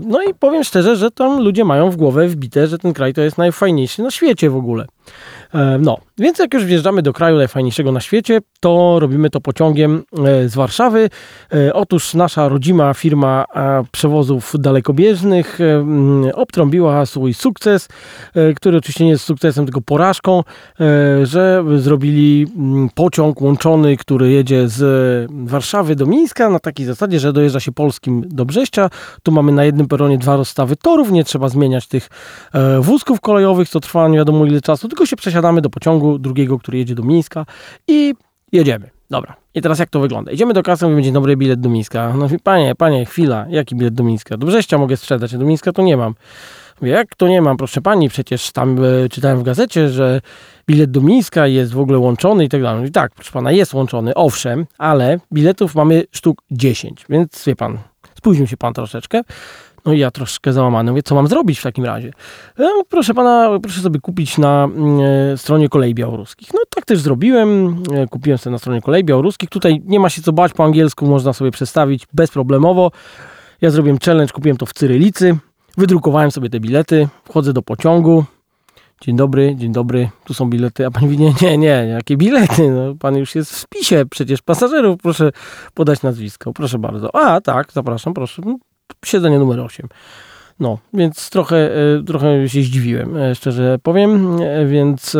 No 0.06 0.22
i 0.22 0.34
powiem 0.34 0.64
szczerze, 0.64 0.96
że 0.96 1.10
tam 1.10 1.42
ludzie 1.42 1.64
mają 1.64 1.90
w 1.90 1.96
głowę 1.96 2.28
wbite, 2.28 2.66
że 2.66 2.78
ten 2.78 2.92
kraj 2.92 3.14
to 3.14 3.20
jest 3.20 3.38
najfajniejszy 3.38 4.02
na 4.02 4.10
świecie 4.10 4.50
w 4.50 4.56
ogóle. 4.56 4.86
No, 5.80 5.98
więc 6.18 6.38
jak 6.38 6.54
już 6.54 6.64
wjeżdżamy 6.64 7.02
do 7.02 7.12
kraju 7.12 7.36
najfajniejszego 7.36 7.92
na 7.92 8.00
świecie, 8.00 8.40
to 8.60 8.96
robimy 9.00 9.30
to 9.30 9.40
pociągiem 9.40 10.02
e, 10.24 10.48
z 10.48 10.54
Warszawy. 10.54 11.10
E, 11.52 11.74
otóż 11.74 12.14
nasza 12.14 12.48
rodzima 12.48 12.94
firma 12.94 13.44
przewozów 13.92 14.52
dalekobieżnych 14.58 15.58
obtrąbiła 16.34 17.06
swój 17.06 17.34
sukces, 17.34 17.88
który 18.56 18.78
oczywiście 18.78 19.04
nie 19.04 19.10
jest 19.10 19.24
sukcesem, 19.24 19.64
tylko 19.64 19.80
porażką, 19.80 20.42
że 21.22 21.64
zrobili 21.76 22.46
pociąg 22.94 23.40
łączony, 23.40 23.96
który 23.96 24.30
jedzie 24.30 24.68
z 24.68 25.30
Warszawy 25.30 25.96
do 25.96 26.06
Mińska 26.06 26.50
na 26.50 26.58
takiej 26.58 26.86
zasadzie, 26.86 27.20
że 27.20 27.32
dojeżdża 27.32 27.60
się 27.60 27.72
polskim 27.72 28.24
do 28.28 28.44
Brześcia. 28.44 28.90
Tu 29.22 29.32
mamy 29.32 29.52
na 29.52 29.64
jednym 29.64 29.88
peronie 29.88 30.18
dwa 30.18 30.36
rozstawy 30.36 30.76
torów, 30.76 31.12
nie 31.12 31.24
trzeba 31.24 31.48
zmieniać 31.48 31.86
tych 31.86 32.08
wózków 32.80 33.20
kolejowych, 33.20 33.68
co 33.68 33.80
trwa 33.80 34.08
nie 34.08 34.18
wiadomo 34.18 34.46
ile 34.46 34.60
czasu, 34.60 34.88
tylko 34.88 35.06
się 35.06 35.16
przesiadamy 35.16 35.60
do 35.60 35.70
pociągu 35.70 36.03
drugiego, 36.18 36.58
który 36.58 36.78
jedzie 36.78 36.94
do 36.94 37.02
Mińska 37.02 37.46
i 37.88 38.14
jedziemy. 38.52 38.90
Dobra. 39.10 39.36
I 39.54 39.62
teraz 39.62 39.78
jak 39.78 39.90
to 39.90 40.00
wygląda? 40.00 40.32
Idziemy 40.32 40.54
do 40.54 40.62
kasy, 40.62 40.84
mówimy, 40.84 41.02
dzień 41.02 41.12
dobry, 41.12 41.36
bilet 41.36 41.60
do 41.60 41.68
Mińska. 41.68 42.14
No 42.16 42.28
panie, 42.42 42.74
panie, 42.74 43.06
chwila, 43.06 43.46
jaki 43.48 43.76
bilet 43.76 43.94
do 43.94 44.04
Mińska? 44.04 44.36
Do 44.36 44.46
Brześcia 44.46 44.78
mogę 44.78 44.96
sprzedać, 44.96 45.34
a 45.34 45.38
do 45.38 45.44
Mińska 45.44 45.72
to 45.72 45.82
nie 45.82 45.96
mam. 45.96 46.14
Mówię, 46.80 46.92
jak 46.92 47.16
to 47.16 47.28
nie 47.28 47.42
mam? 47.42 47.56
Proszę 47.56 47.80
pani, 47.80 48.08
przecież 48.08 48.52
tam 48.52 48.84
e, 48.84 49.08
czytałem 49.08 49.38
w 49.38 49.42
gazecie, 49.42 49.88
że 49.88 50.20
bilet 50.66 50.90
do 50.90 51.00
Mińska 51.00 51.46
jest 51.46 51.72
w 51.72 51.80
ogóle 51.80 51.98
łączony 51.98 52.44
i 52.44 52.48
tak 52.48 52.62
dalej. 52.62 52.88
I 52.88 52.92
tak, 52.92 53.12
proszę 53.14 53.32
pana, 53.32 53.52
jest 53.52 53.74
łączony, 53.74 54.14
owszem, 54.14 54.66
ale 54.78 55.18
biletów 55.32 55.74
mamy 55.74 56.04
sztuk 56.10 56.42
10, 56.50 57.06
więc 57.08 57.44
wie 57.46 57.56
pan, 57.56 57.78
spóźnił 58.14 58.46
się 58.46 58.56
pan 58.56 58.74
troszeczkę. 58.74 59.22
No 59.84 59.92
i 59.92 59.98
ja 59.98 60.10
troszkę 60.10 60.52
załamany, 60.52 60.90
mówię, 60.90 61.02
co 61.02 61.14
mam 61.14 61.26
zrobić 61.26 61.58
w 61.58 61.62
takim 61.62 61.84
razie? 61.84 62.12
No, 62.58 62.82
proszę 62.88 63.14
pana, 63.14 63.50
proszę 63.62 63.80
sobie 63.80 64.00
kupić 64.00 64.38
na 64.38 64.64
mm, 64.64 65.00
e, 65.32 65.38
stronie 65.38 65.68
kolei 65.68 65.94
białoruskich. 65.94 66.48
No 66.54 66.60
tak 66.70 66.84
też 66.84 67.00
zrobiłem, 67.00 67.82
e, 67.94 68.06
kupiłem 68.06 68.38
sobie 68.38 68.52
na 68.52 68.58
stronie 68.58 68.80
kolei 68.80 69.04
białoruskich. 69.04 69.50
Tutaj 69.50 69.82
nie 69.84 70.00
ma 70.00 70.08
się 70.08 70.22
co 70.22 70.32
bać, 70.32 70.52
po 70.52 70.64
angielsku 70.64 71.06
można 71.06 71.32
sobie 71.32 71.50
przestawić 71.50 72.06
bezproblemowo. 72.12 72.90
Ja 73.60 73.70
zrobiłem 73.70 73.98
challenge, 74.04 74.32
kupiłem 74.32 74.56
to 74.56 74.66
w 74.66 74.72
cyrylicy, 74.72 75.36
wydrukowałem 75.76 76.30
sobie 76.30 76.50
te 76.50 76.60
bilety, 76.60 77.08
wchodzę 77.24 77.52
do 77.52 77.62
pociągu, 77.62 78.24
Dzień 79.00 79.16
dobry, 79.16 79.54
dzień 79.56 79.72
dobry, 79.72 80.10
tu 80.24 80.34
są 80.34 80.50
bilety. 80.50 80.86
A 80.86 80.90
pan 80.90 81.02
mówi, 81.02 81.18
nie, 81.18 81.34
nie, 81.42 81.58
nie, 81.58 81.66
jakie 81.66 82.16
bilety? 82.16 82.70
No, 82.70 82.94
pan 82.94 83.16
już 83.16 83.34
jest 83.34 83.52
w 83.52 83.56
spisie 83.56 84.04
przecież 84.10 84.42
pasażerów, 84.42 85.00
proszę 85.02 85.30
podać 85.74 86.02
nazwisko, 86.02 86.52
proszę 86.52 86.78
bardzo. 86.78 87.16
A, 87.16 87.40
tak, 87.40 87.72
zapraszam, 87.72 88.14
proszę 88.14 88.42
siedzenie 89.04 89.38
numer 89.38 89.60
8. 89.60 89.88
No, 90.60 90.78
więc 90.92 91.30
trochę, 91.30 91.56
e, 91.56 92.02
trochę 92.06 92.48
się 92.48 92.62
zdziwiłem, 92.62 93.16
e, 93.16 93.34
szczerze 93.34 93.78
powiem, 93.82 94.36
e, 94.42 94.66
więc 94.66 95.16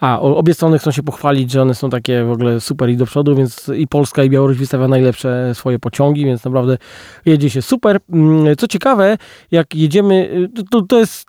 a, 0.00 0.20
obie 0.20 0.54
strony 0.54 0.78
chcą 0.78 0.90
się 0.90 1.02
pochwalić, 1.02 1.50
że 1.50 1.62
one 1.62 1.74
są 1.74 1.90
takie 1.90 2.24
w 2.24 2.30
ogóle 2.30 2.60
super 2.60 2.90
i 2.90 2.96
do 2.96 3.06
przodu, 3.06 3.34
więc 3.36 3.70
i 3.76 3.88
Polska 3.88 4.24
i 4.24 4.30
Białoruś 4.30 4.56
wystawia 4.56 4.88
najlepsze 4.88 5.54
swoje 5.54 5.78
pociągi, 5.78 6.24
więc 6.24 6.44
naprawdę 6.44 6.78
jedzie 7.26 7.50
się 7.50 7.62
super. 7.62 8.00
Mm, 8.12 8.56
co 8.56 8.68
ciekawe, 8.68 9.18
jak 9.50 9.74
jedziemy, 9.74 10.48
to, 10.70 10.82
to 10.82 10.98
jest 10.98 11.26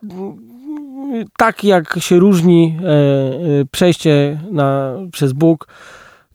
tak 1.38 1.64
jak 1.64 1.96
się 2.00 2.20
różni 2.20 2.78
przejście 3.72 4.40
na, 4.52 4.96
przez 5.12 5.34
Bóg, 5.34 5.68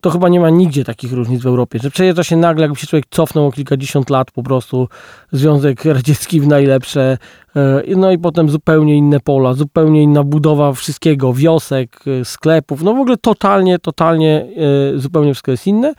to 0.00 0.11
chyba 0.11 0.28
nie 0.28 0.40
ma 0.40 0.50
nigdzie 0.50 0.85
takich 0.85 1.12
różnic 1.12 1.43
w 1.43 1.47
Europie, 1.47 1.78
że 1.83 1.90
przejeżdża 1.90 2.25
się 2.25 2.37
nagle, 2.37 2.62
jakby 2.62 2.78
się 2.78 2.87
człowiek 2.87 3.07
cofnął 3.11 3.47
o 3.47 3.52
kilkadziesiąt 3.52 4.11
lat 4.11 4.31
po 4.31 4.43
prostu, 4.43 4.88
Związek 5.33 5.85
Radziecki 5.85 6.40
w 6.40 6.47
najlepsze, 6.47 7.19
e, 7.57 7.83
no 7.97 8.12
i 8.12 8.19
potem 8.19 8.49
zupełnie 8.49 8.97
inne 8.97 9.21
pola, 9.21 9.55
zupełnie 9.55 10.02
inna 10.02 10.25
budowa 10.25 10.73
wszystkiego, 10.73 11.33
wiosek, 11.33 12.05
e, 12.21 12.25
sklepów, 12.25 12.83
no 12.83 12.95
w 12.95 12.99
ogóle 12.99 13.17
totalnie, 13.17 13.78
totalnie 13.78 14.47
e, 14.95 14.99
zupełnie 14.99 15.35
wszystko 15.35 15.50
jest 15.50 15.67
inne. 15.67 15.95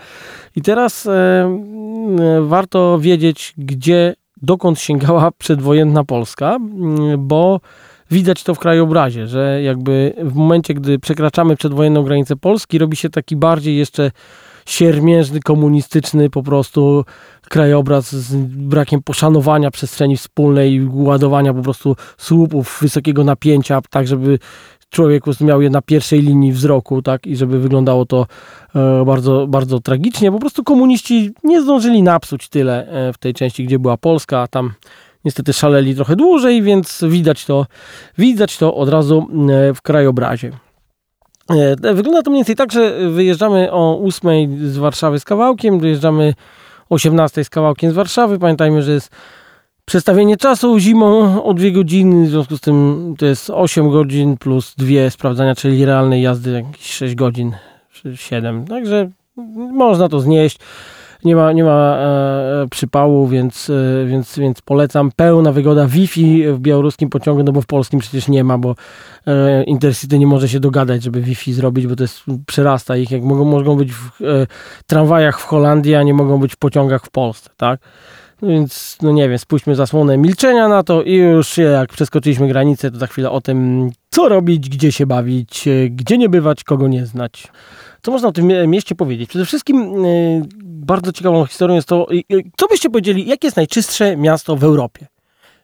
I 0.56 0.62
teraz 0.62 1.08
warto 2.42 3.00
wiedzieć, 3.00 3.54
gdzie, 3.58 4.16
dokąd 4.42 4.80
sięgała 4.80 5.32
przedwojenna 5.38 6.04
Polska, 6.04 6.58
bo 7.18 7.60
widać 8.12 8.44
to 8.44 8.56
w 8.56 8.60
krajobrazie, 8.60 9.28
że 9.28 9.62
jakby 9.64 10.14
w 10.24 10.36
momencie, 10.36 10.74
gdy 10.74 11.00
przekraczamy 11.00 11.56
przedwojenną 11.56 12.04
granicę 12.04 12.36
Polski, 12.36 12.78
robi 12.78 12.98
się 12.98 13.10
taki 13.10 13.36
bardziej 13.36 13.78
jeszcze 13.78 14.12
siermiężny, 14.66 15.40
komunistyczny 15.40 16.30
po 16.30 16.44
prostu 16.44 17.06
krajobraz 17.50 18.16
z 18.16 18.36
brakiem 18.46 19.04
poszanowania 19.04 19.72
przestrzeni 19.72 20.18
wspólnej 20.18 20.90
ładowania 20.94 21.54
po 21.54 21.62
prostu 21.62 21.96
słupów 22.18 22.78
wysokiego 22.82 23.24
napięcia, 23.24 23.82
tak 23.90 24.08
żeby 24.08 24.40
człowiek 24.90 25.24
miał 25.42 25.62
je 25.62 25.70
na 25.70 25.82
pierwszej 25.82 26.22
linii 26.22 26.52
wzroku, 26.52 27.02
tak, 27.02 27.28
i 27.28 27.36
żeby 27.36 27.60
wyglądało 27.60 28.06
to 28.06 28.26
e, 28.76 29.06
bardzo, 29.06 29.48
bardzo 29.48 29.80
tragicznie. 29.80 30.32
Po 30.32 30.40
prostu 30.40 30.64
komuniści 30.64 31.32
nie 31.44 31.62
zdążyli 31.62 32.04
napsuć 32.04 32.50
tyle 32.50 32.88
e, 32.88 33.14
w 33.14 33.18
tej 33.18 33.34
części, 33.34 33.66
gdzie 33.66 33.80
była 33.80 33.98
Polska, 33.98 34.42
a 34.42 34.48
tam 34.48 34.74
niestety 35.30 35.54
szaleli 35.54 35.96
trochę 35.96 36.16
dłużej, 36.16 36.62
więc 36.62 37.04
widać 37.08 37.46
to, 37.46 37.66
widać 38.18 38.58
to 38.58 38.76
od 38.76 38.90
razu 38.90 39.28
e, 39.50 39.74
w 39.74 39.82
krajobrazie. 39.82 40.52
E, 41.84 41.94
wygląda 41.94 42.22
to 42.22 42.32
mniej 42.32 42.40
więcej 42.40 42.56
tak, 42.56 42.72
że 42.72 43.10
wyjeżdżamy 43.10 43.72
o 43.72 44.02
8 44.04 44.70
z 44.70 44.78
Warszawy 44.78 45.20
z 45.20 45.26
kawałkiem, 45.26 45.80
dojeżdżamy 45.80 46.34
o 46.90 46.96
18 46.96 47.44
z 47.44 47.50
kawałkiem 47.50 47.92
z 47.92 47.94
Warszawy. 47.94 48.40
Pamiętajmy, 48.40 48.82
że 48.84 48.92
jest 48.92 49.12
Przestawienie 49.90 50.38
czasu 50.38 50.80
zimą 50.80 51.44
o 51.44 51.54
dwie 51.54 51.72
godziny, 51.72 52.26
w 52.26 52.30
związku 52.30 52.58
z 52.58 52.62
tym 52.62 53.16
to 53.18 53.26
jest 53.26 53.50
8 53.50 53.90
godzin 53.90 54.38
plus 54.38 54.76
dwie 54.78 55.12
sprawdzania, 55.12 55.56
czyli 55.56 55.86
realnej 55.86 56.22
jazdy 56.22 56.52
jakieś 56.52 56.92
6 56.92 57.16
godzin, 57.16 57.52
7. 58.16 58.68
Także 58.68 59.10
można 59.74 60.10
to 60.10 60.20
znieść 60.20 60.58
nie 61.26 61.36
ma, 61.36 61.52
nie 61.52 61.64
ma 61.64 61.98
e, 61.98 62.68
przypału, 62.72 63.28
więc, 63.28 63.70
e, 63.70 64.06
więc, 64.06 64.40
więc 64.40 64.62
polecam. 64.62 65.12
Pełna 65.16 65.52
wygoda 65.52 65.88
Wi-Fi 65.88 66.44
w 66.54 66.60
białoruskim 66.60 67.10
pociągu, 67.10 67.44
no 67.44 67.52
bo 67.52 67.62
w 67.62 67.66
polskim 67.66 68.00
przecież 68.00 68.28
nie 68.28 68.44
ma, 68.44 68.58
bo 68.58 68.76
e, 69.28 69.64
Intercity 69.64 70.20
nie 70.20 70.28
może 70.28 70.50
się 70.50 70.60
dogadać, 70.60 71.04
żeby 71.04 71.22
Wi-Fi 71.22 71.54
zrobić, 71.54 71.88
bo 71.88 71.96
to 71.96 72.04
jest, 72.04 72.24
przerasta 72.46 72.98
ich, 72.98 73.12
jak 73.12 73.24
mogą, 73.24 73.46
mogą 73.46 73.76
być 73.76 73.94
w 73.94 74.22
e, 74.22 74.48
tramwajach 74.88 75.40
w 75.40 75.44
Holandii, 75.44 75.96
a 75.96 76.04
nie 76.04 76.14
mogą 76.14 76.38
być 76.40 76.54
w 76.54 76.58
pociągach 76.58 77.06
w 77.06 77.10
Polsce, 77.10 77.50
tak? 77.58 77.80
No 78.42 78.48
więc, 78.48 78.98
no 79.02 79.12
nie 79.12 79.30
wiem, 79.30 79.40
spójrzmy 79.40 79.76
zasłonę 79.76 80.18
milczenia 80.18 80.68
na 80.68 80.84
to 80.84 81.04
i 81.04 81.14
już 81.14 81.58
jak 81.58 81.90
przeskoczyliśmy 81.94 82.48
granicę, 82.48 82.92
to 82.92 82.98
za 82.98 83.08
chwilę 83.08 83.32
o 83.32 83.42
tym, 83.42 83.90
co 84.10 84.30
robić, 84.30 84.70
gdzie 84.70 84.92
się 84.92 85.06
bawić, 85.06 85.68
e, 85.68 85.90
gdzie 85.90 86.18
nie 86.18 86.30
bywać, 86.30 86.64
kogo 86.64 86.88
nie 86.88 87.06
znać. 87.06 87.48
Co 88.02 88.12
można 88.12 88.28
o 88.28 88.32
tym 88.32 88.48
mieście 88.68 88.96
powiedzieć? 88.96 89.30
Przede 89.30 89.46
wszystkim 89.46 90.04
yy, 90.04 90.42
bardzo 90.64 91.12
ciekawą 91.12 91.46
historią 91.46 91.76
jest 91.76 91.88
to, 91.88 92.08
co 92.58 92.68
byście 92.68 92.90
powiedzieli, 92.90 93.28
jakie 93.28 93.48
jest 93.48 93.58
najczystsze 93.58 94.18
miasto 94.18 94.56
w 94.56 94.64
Europie? 94.64 95.08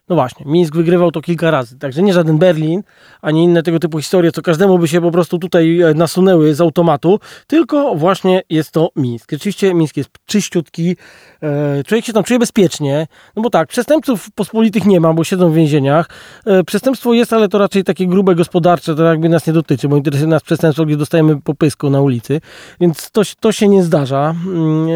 No 0.08 0.16
właśnie, 0.16 0.46
Mińsk 0.46 0.74
wygrywał 0.74 1.10
to 1.10 1.20
kilka 1.20 1.50
razy, 1.50 1.78
także 1.78 2.02
nie 2.02 2.12
żaden 2.12 2.38
Berlin, 2.38 2.82
ani 3.22 3.44
inne 3.44 3.62
tego 3.62 3.78
typu 3.78 3.98
historie, 3.98 4.32
co 4.32 4.42
każdemu 4.42 4.78
by 4.78 4.88
się 4.88 5.00
po 5.00 5.10
prostu 5.10 5.38
tutaj 5.38 5.80
e, 5.80 5.94
nasunęły 5.94 6.54
z 6.54 6.60
automatu, 6.60 7.20
tylko 7.46 7.94
właśnie 7.94 8.42
jest 8.50 8.70
to 8.70 8.90
Mińsk. 8.96 9.32
Rzeczywiście 9.32 9.74
Mińsk 9.74 9.96
jest 9.96 10.10
czyściutki, 10.26 10.96
e, 11.42 11.84
człowiek 11.84 12.04
się 12.04 12.12
tam 12.12 12.24
czuje 12.24 12.38
bezpiecznie, 12.38 13.06
no 13.36 13.42
bo 13.42 13.50
tak, 13.50 13.68
przestępców 13.68 14.30
pospolitych 14.34 14.84
nie 14.84 15.00
ma, 15.00 15.12
bo 15.12 15.24
siedzą 15.24 15.50
w 15.50 15.54
więzieniach. 15.54 16.08
E, 16.46 16.64
przestępstwo 16.64 17.14
jest, 17.14 17.32
ale 17.32 17.48
to 17.48 17.58
raczej 17.58 17.84
takie 17.84 18.06
grube 18.06 18.34
gospodarcze, 18.34 18.94
to 18.94 19.02
jakby 19.02 19.28
nas 19.28 19.46
nie 19.46 19.52
dotyczy, 19.52 19.88
bo 19.88 19.96
interesuje 19.96 20.28
nas 20.28 20.42
przestępstwo, 20.42 20.84
gdzie 20.84 20.96
dostajemy 20.96 21.40
popysku 21.40 21.90
na 21.90 22.00
ulicy, 22.00 22.40
więc 22.80 23.10
to, 23.10 23.22
to 23.40 23.52
się 23.52 23.68
nie 23.68 23.82
zdarza. 23.82 24.34
Mm, 24.46 24.88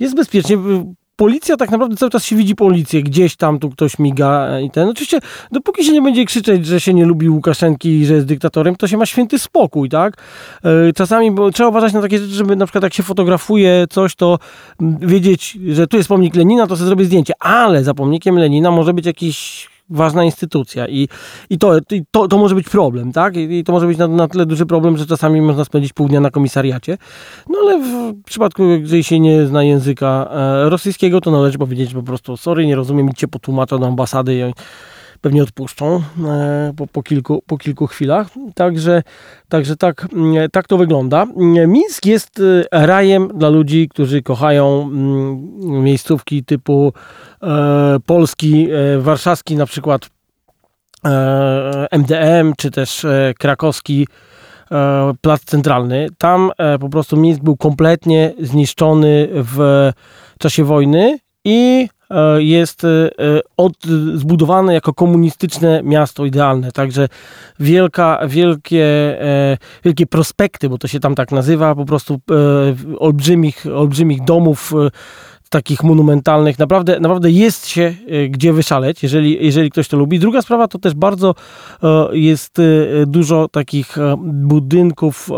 jest 0.00 0.16
bezpiecznie, 0.16 0.56
policja 1.18 1.56
tak 1.56 1.70
naprawdę 1.70 1.96
cały 1.96 2.10
czas 2.10 2.24
się 2.24 2.36
widzi 2.36 2.54
policję, 2.54 3.02
gdzieś 3.02 3.36
tam 3.36 3.58
tu 3.58 3.70
ktoś 3.70 3.98
miga 3.98 4.60
i 4.60 4.70
ten. 4.70 4.88
Oczywiście, 4.88 5.18
dopóki 5.52 5.84
się 5.84 5.92
nie 5.92 6.02
będzie 6.02 6.24
krzyczeć, 6.24 6.66
że 6.66 6.80
się 6.80 6.94
nie 6.94 7.06
lubi 7.06 7.28
Łukaszenki 7.28 7.88
i 7.88 8.06
że 8.06 8.14
jest 8.14 8.26
dyktatorem, 8.26 8.76
to 8.76 8.88
się 8.88 8.96
ma 8.96 9.06
święty 9.06 9.38
spokój, 9.38 9.88
tak? 9.88 10.16
E, 10.64 10.92
czasami 10.92 11.30
bo 11.30 11.50
trzeba 11.50 11.68
uważać 11.68 11.92
na 11.92 12.02
takie 12.02 12.18
rzeczy, 12.18 12.34
żeby 12.34 12.56
na 12.56 12.66
przykład 12.66 12.84
jak 12.84 12.94
się 12.94 13.02
fotografuje 13.02 13.86
coś, 13.90 14.14
to 14.14 14.38
wiedzieć, 15.00 15.58
że 15.68 15.86
tu 15.86 15.96
jest 15.96 16.08
pomnik 16.08 16.34
Lenina, 16.34 16.66
to 16.66 16.76
sobie 16.76 16.86
zrobię 16.86 17.04
zdjęcie, 17.04 17.34
ale 17.40 17.84
za 17.84 17.94
pomnikiem 17.94 18.38
Lenina 18.38 18.70
może 18.70 18.94
być 18.94 19.06
jakiś 19.06 19.68
ważna 19.90 20.24
instytucja 20.24 20.88
i, 20.88 21.08
i, 21.50 21.58
to, 21.58 21.78
i 21.90 22.02
to, 22.10 22.28
to 22.28 22.38
może 22.38 22.54
być 22.54 22.68
problem, 22.68 23.12
tak? 23.12 23.36
I, 23.36 23.58
i 23.58 23.64
to 23.64 23.72
może 23.72 23.86
być 23.86 23.98
na, 23.98 24.08
na 24.08 24.28
tyle 24.28 24.46
duży 24.46 24.66
problem, 24.66 24.96
że 24.96 25.06
czasami 25.06 25.40
można 25.40 25.64
spędzić 25.64 25.92
pół 25.92 26.08
dnia 26.08 26.20
na 26.20 26.30
komisariacie. 26.30 26.98
No 27.48 27.58
ale 27.62 27.78
w 27.78 28.22
przypadku, 28.24 28.64
jeżeli 28.64 29.04
się 29.04 29.20
nie 29.20 29.46
zna 29.46 29.64
języka 29.64 30.28
e, 30.30 30.70
rosyjskiego, 30.70 31.20
to 31.20 31.30
należy 31.30 31.58
powiedzieć 31.58 31.94
po 31.94 32.02
prostu 32.02 32.36
sorry, 32.36 32.66
nie 32.66 32.76
rozumiem, 32.76 33.10
idźcie 33.10 33.28
po 33.28 33.38
tłumacza 33.38 33.78
do 33.78 33.86
ambasady 33.86 34.34
i 34.34 34.52
pewnie 35.20 35.42
odpuszczą 35.42 36.02
e, 36.24 36.72
po, 36.76 36.86
po, 36.86 37.02
kilku, 37.02 37.42
po 37.46 37.58
kilku 37.58 37.86
chwilach. 37.86 38.28
Także, 38.54 39.02
także 39.48 39.76
tak, 39.76 40.06
mm, 40.12 40.50
tak 40.50 40.66
to 40.66 40.78
wygląda. 40.78 41.26
Mińsk 41.66 42.06
jest 42.06 42.40
e, 42.72 42.86
rajem 42.86 43.28
dla 43.34 43.48
ludzi, 43.48 43.88
którzy 43.88 44.22
kochają 44.22 44.82
mm, 44.82 45.82
miejscówki 45.82 46.44
typu 46.44 46.92
e, 47.42 47.96
polski, 48.06 48.68
warszawski 48.98 49.56
na 49.56 49.66
przykład 49.66 50.10
MDM, 51.90 52.52
czy 52.56 52.70
też 52.70 53.06
krakowski 53.38 54.06
plac 55.20 55.44
centralny. 55.44 56.08
Tam 56.18 56.50
po 56.80 56.88
prostu 56.88 57.16
Mińsk 57.16 57.42
był 57.42 57.56
kompletnie 57.56 58.32
zniszczony 58.40 59.28
w 59.32 59.90
czasie 60.38 60.64
wojny 60.64 61.18
i 61.44 61.88
jest 62.38 62.84
e, 62.84 63.10
od, 63.56 63.72
zbudowane 64.14 64.74
jako 64.74 64.94
komunistyczne 64.94 65.82
miasto 65.82 66.24
idealne. 66.24 66.72
Także 66.72 67.08
wielka, 67.60 68.20
wielkie, 68.26 68.84
e, 69.22 69.58
wielkie 69.84 70.06
prospekty, 70.06 70.68
bo 70.68 70.78
to 70.78 70.88
się 70.88 71.00
tam 71.00 71.14
tak 71.14 71.32
nazywa, 71.32 71.74
po 71.74 71.84
prostu 71.84 72.20
olbrzymich, 72.98 73.66
olbrzymich 73.74 74.24
domów 74.24 74.72
takich 75.48 75.82
monumentalnych. 75.82 76.58
Naprawdę, 76.58 77.00
naprawdę 77.00 77.30
jest 77.30 77.68
się 77.68 77.94
e, 78.08 78.28
gdzie 78.28 78.52
wyszaleć, 78.52 79.02
jeżeli, 79.02 79.46
jeżeli 79.46 79.70
ktoś 79.70 79.88
to 79.88 79.96
lubi. 79.96 80.18
Druga 80.18 80.42
sprawa 80.42 80.68
to 80.68 80.78
też 80.78 80.94
bardzo 80.94 81.34
e, 81.82 82.08
jest 82.12 82.58
e, 82.58 82.62
dużo 83.06 83.48
takich 83.48 83.96
budynków 84.18 85.28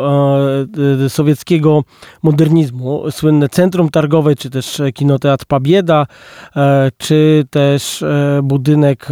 sowieckiego 1.09 1.85
modernizmu. 2.23 3.11
Słynne 3.11 3.49
Centrum 3.49 3.89
Targowe, 3.89 4.37
czy 4.37 4.51
też 4.51 4.83
Kinoteatr 4.95 5.45
Pabieda, 5.47 6.07
czy 6.99 7.47
też 7.51 8.05
budynek 8.43 9.09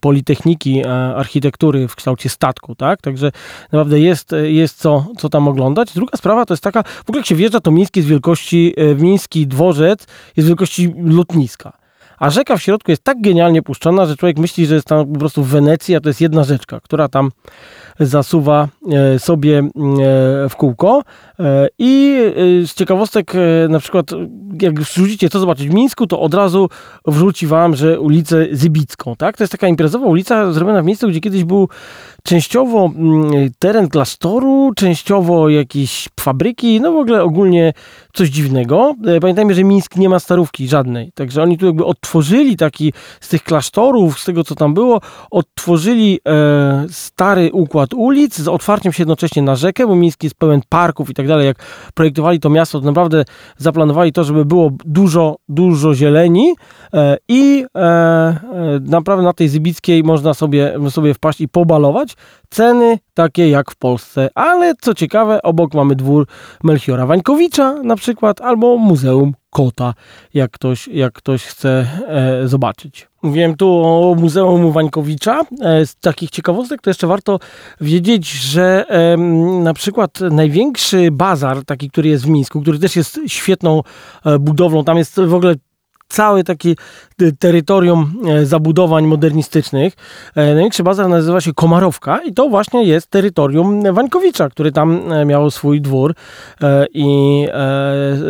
Politechniki 0.00 0.84
Architektury 1.16 1.88
w 1.88 1.96
kształcie 1.96 2.28
statku, 2.28 2.74
tak? 2.74 3.02
Także 3.02 3.32
naprawdę 3.72 4.00
jest, 4.00 4.34
jest 4.42 4.78
co, 4.78 5.06
co 5.18 5.28
tam 5.28 5.48
oglądać. 5.48 5.92
Druga 5.94 6.16
sprawa 6.16 6.46
to 6.46 6.54
jest 6.54 6.64
taka, 6.64 6.82
w 6.82 7.10
ogóle 7.10 7.18
jak 7.18 7.26
się 7.26 7.34
wjeżdża, 7.34 7.60
to 7.60 7.70
Miński 7.70 8.02
z 8.02 8.06
wielkości, 8.06 8.74
Miński 8.98 9.46
dworzec 9.46 10.06
jest 10.38 10.48
wielkości 10.48 10.94
lotniska. 11.04 11.72
A 12.18 12.30
rzeka 12.30 12.56
w 12.56 12.62
środku 12.62 12.90
jest 12.90 13.04
tak 13.04 13.20
genialnie 13.20 13.62
puszczona, 13.62 14.06
że 14.06 14.16
człowiek 14.16 14.38
myśli, 14.38 14.66
że 14.66 14.74
jest 14.74 14.86
tam 14.86 15.12
po 15.12 15.18
prostu 15.18 15.44
Wenecja, 15.44 15.98
a 15.98 16.00
to 16.00 16.08
jest 16.08 16.20
jedna 16.20 16.44
rzeczka, 16.44 16.80
która 16.80 17.08
tam 17.08 17.30
zasuwa 18.00 18.68
e, 18.92 19.18
sobie 19.18 19.58
e, 19.58 19.68
w 20.48 20.56
kółko. 20.56 21.02
E, 21.40 21.68
I 21.78 22.18
z 22.66 22.74
ciekawostek, 22.74 23.32
na 23.68 23.78
przykład, 23.78 24.06
jak 24.62 24.80
wrzucicie 24.80 25.28
co 25.28 25.40
zobaczyć 25.40 25.68
w 25.68 25.74
Mińsku, 25.74 26.06
to 26.06 26.20
od 26.20 26.34
razu 26.34 26.68
wrzuci 27.06 27.46
wam, 27.46 27.76
że 27.76 28.00
ulicę 28.00 28.46
Zybicką, 28.52 29.16
tak? 29.16 29.36
To 29.36 29.42
jest 29.42 29.52
taka 29.52 29.68
imprezowa 29.68 30.06
ulica 30.06 30.52
zrobiona 30.52 30.82
w 30.82 30.84
miejscu, 30.84 31.08
gdzie 31.08 31.20
kiedyś 31.20 31.44
był 31.44 31.68
częściowo 32.22 32.90
teren 33.58 33.88
klasztoru, 33.88 34.72
częściowo 34.76 35.48
jakieś 35.48 36.08
fabryki, 36.20 36.80
no 36.80 36.92
w 36.92 36.96
ogóle 36.96 37.22
ogólnie 37.22 37.72
coś 38.12 38.28
dziwnego. 38.28 38.94
Pamiętajmy, 39.20 39.54
że 39.54 39.64
Mińsk 39.64 39.96
nie 39.96 40.08
ma 40.08 40.18
starówki 40.18 40.68
żadnej, 40.68 41.12
także 41.14 41.42
oni 41.42 41.58
tu 41.58 41.66
jakby 41.66 41.84
odtworzyli 41.84 42.56
taki 42.56 42.92
z 43.20 43.28
tych 43.28 43.42
klasztorów, 43.42 44.20
z 44.20 44.24
tego 44.24 44.44
co 44.44 44.54
tam 44.54 44.74
było, 44.74 45.00
odtworzyli 45.30 46.20
e, 46.28 46.86
stary 46.90 47.50
układ 47.52 47.87
ulic 47.94 48.38
z 48.38 48.48
otwarciem 48.48 48.92
się 48.92 49.02
jednocześnie 49.02 49.42
na 49.42 49.56
rzekę, 49.56 49.86
bo 49.86 49.96
Mińsk 49.96 50.22
jest 50.22 50.34
pełen 50.34 50.60
parków 50.68 51.10
i 51.10 51.14
tak 51.14 51.28
dalej. 51.28 51.46
Jak 51.46 51.58
projektowali 51.94 52.40
to 52.40 52.50
miasto, 52.50 52.80
to 52.80 52.86
naprawdę 52.86 53.24
zaplanowali 53.56 54.12
to, 54.12 54.24
żeby 54.24 54.44
było 54.44 54.70
dużo, 54.84 55.36
dużo 55.48 55.94
zieleni 55.94 56.54
e, 56.94 57.16
i 57.28 57.64
e, 57.74 57.80
e, 57.80 58.40
naprawdę 58.82 59.24
na 59.24 59.32
tej 59.32 59.48
Zybickiej 59.48 60.02
można 60.02 60.34
sobie, 60.34 60.74
sobie 60.90 61.14
wpaść 61.14 61.40
i 61.40 61.48
pobalować. 61.48 62.14
Ceny 62.50 62.98
takie 63.14 63.48
jak 63.48 63.70
w 63.70 63.76
Polsce, 63.76 64.30
ale 64.34 64.74
co 64.80 64.94
ciekawe, 64.94 65.42
obok 65.42 65.74
mamy 65.74 65.96
dwór 65.96 66.26
Melchiora 66.64 67.06
Wańkowicza 67.06 67.82
na 67.82 67.96
przykład, 67.96 68.40
albo 68.40 68.76
Muzeum 68.76 69.32
Kota, 69.50 69.94
jak 70.34 70.50
ktoś, 70.50 70.88
jak 70.88 71.12
ktoś 71.12 71.44
chce 71.44 71.86
e, 72.08 72.48
zobaczyć. 72.48 73.08
Mówiłem 73.22 73.56
tu 73.56 73.68
o 73.84 74.16
Muzeum 74.18 74.72
Wańkowicza. 74.72 75.40
E, 75.60 75.86
z 75.86 75.96
takich 75.96 76.30
ciekawostek 76.30 76.82
to 76.82 76.90
jeszcze 76.90 77.06
warto 77.06 77.38
wiedzieć, 77.80 78.30
że 78.30 78.84
e, 78.88 79.16
na 79.62 79.74
przykład 79.74 80.20
największy 80.20 81.10
bazar, 81.10 81.64
taki, 81.64 81.90
który 81.90 82.08
jest 82.08 82.24
w 82.24 82.28
Mińsku, 82.28 82.60
który 82.62 82.78
też 82.78 82.96
jest 82.96 83.20
świetną 83.26 83.82
e, 84.24 84.38
budowlą, 84.38 84.84
tam 84.84 84.98
jest 84.98 85.20
w 85.20 85.34
ogóle 85.34 85.54
całe 86.08 86.44
takie 86.44 86.74
terytorium 87.38 88.14
e, 88.28 88.46
zabudowań 88.46 89.06
modernistycznych. 89.06 89.94
E, 90.34 90.54
największy 90.54 90.82
bazar 90.82 91.08
nazywa 91.08 91.40
się 91.40 91.54
Komarowka 91.54 92.20
i 92.24 92.34
to 92.34 92.48
właśnie 92.48 92.84
jest 92.84 93.10
terytorium 93.10 93.94
Wańkowicza, 93.94 94.48
który 94.48 94.72
tam 94.72 95.12
e, 95.12 95.24
miał 95.24 95.50
swój 95.50 95.80
dwór 95.80 96.14
i 96.94 97.46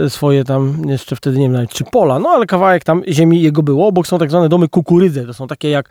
swoje 0.09 0.45
tam 0.45 0.83
jeszcze 0.87 1.17
wtedy 1.17 1.39
nie 1.39 1.51
wiem 1.51 1.67
czy 1.67 1.85
pola, 1.85 2.19
no 2.19 2.29
ale 2.29 2.47
kawałek 2.47 2.85
tam 2.85 3.03
ziemi 3.09 3.43
jego 3.43 3.63
było. 3.63 3.87
Obok 3.87 4.07
są 4.07 4.19
tak 4.19 4.31
zwane 4.31 4.49
domy 4.49 4.69
kukurydze, 4.69 5.27
to 5.27 5.35
są 5.35 5.47
takie 5.47 5.71
jak 5.71 5.89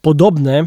podobne 0.00 0.66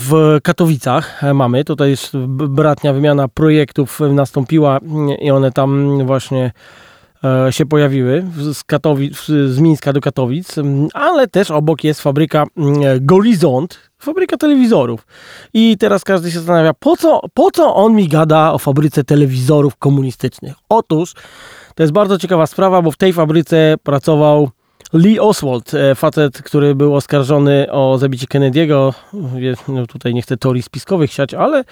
w 0.00 0.38
Katowicach 0.42 1.22
mamy. 1.34 1.64
Tutaj 1.64 1.90
jest 1.90 2.16
bratnia 2.28 2.92
wymiana 2.92 3.28
projektów 3.28 4.00
nastąpiła 4.00 4.80
i 5.20 5.30
one 5.30 5.52
tam 5.52 5.98
właśnie 6.06 6.52
się 7.50 7.66
pojawiły 7.66 8.24
z, 8.52 8.64
Katowic, 8.64 9.26
z 9.26 9.58
Mińska 9.58 9.92
do 9.92 10.00
Katowic, 10.00 10.54
ale 10.94 11.28
też 11.28 11.50
obok 11.50 11.84
jest 11.84 12.00
fabryka 12.00 12.44
Gorizont, 13.00 13.78
fabryka 13.98 14.36
telewizorów. 14.36 15.06
I 15.54 15.76
teraz 15.78 16.04
każdy 16.04 16.30
się 16.30 16.38
zastanawia, 16.38 16.74
po 16.74 16.96
co, 16.96 17.20
po 17.34 17.50
co 17.50 17.74
on 17.74 17.94
mi 17.94 18.08
gada 18.08 18.52
o 18.52 18.58
fabryce 18.58 19.04
telewizorów 19.04 19.76
komunistycznych? 19.76 20.54
Otóż 20.68 21.12
to 21.74 21.82
jest 21.82 21.92
bardzo 21.92 22.18
ciekawa 22.18 22.46
sprawa, 22.46 22.82
bo 22.82 22.90
w 22.90 22.96
tej 22.96 23.12
fabryce 23.12 23.74
pracował 23.82 24.50
Lee 24.92 25.20
Oswald, 25.20 25.74
e, 25.74 25.94
facet, 25.94 26.42
który 26.42 26.74
był 26.74 26.94
oskarżony 26.94 27.66
o 27.72 27.98
zabicie 27.98 28.26
Kennedy'ego. 28.26 28.92
No 29.68 29.86
tutaj 29.86 30.14
nie 30.14 30.22
chcę 30.22 30.36
teorii 30.36 30.62
spiskowych 30.62 31.12
siać, 31.12 31.34
ale 31.34 31.64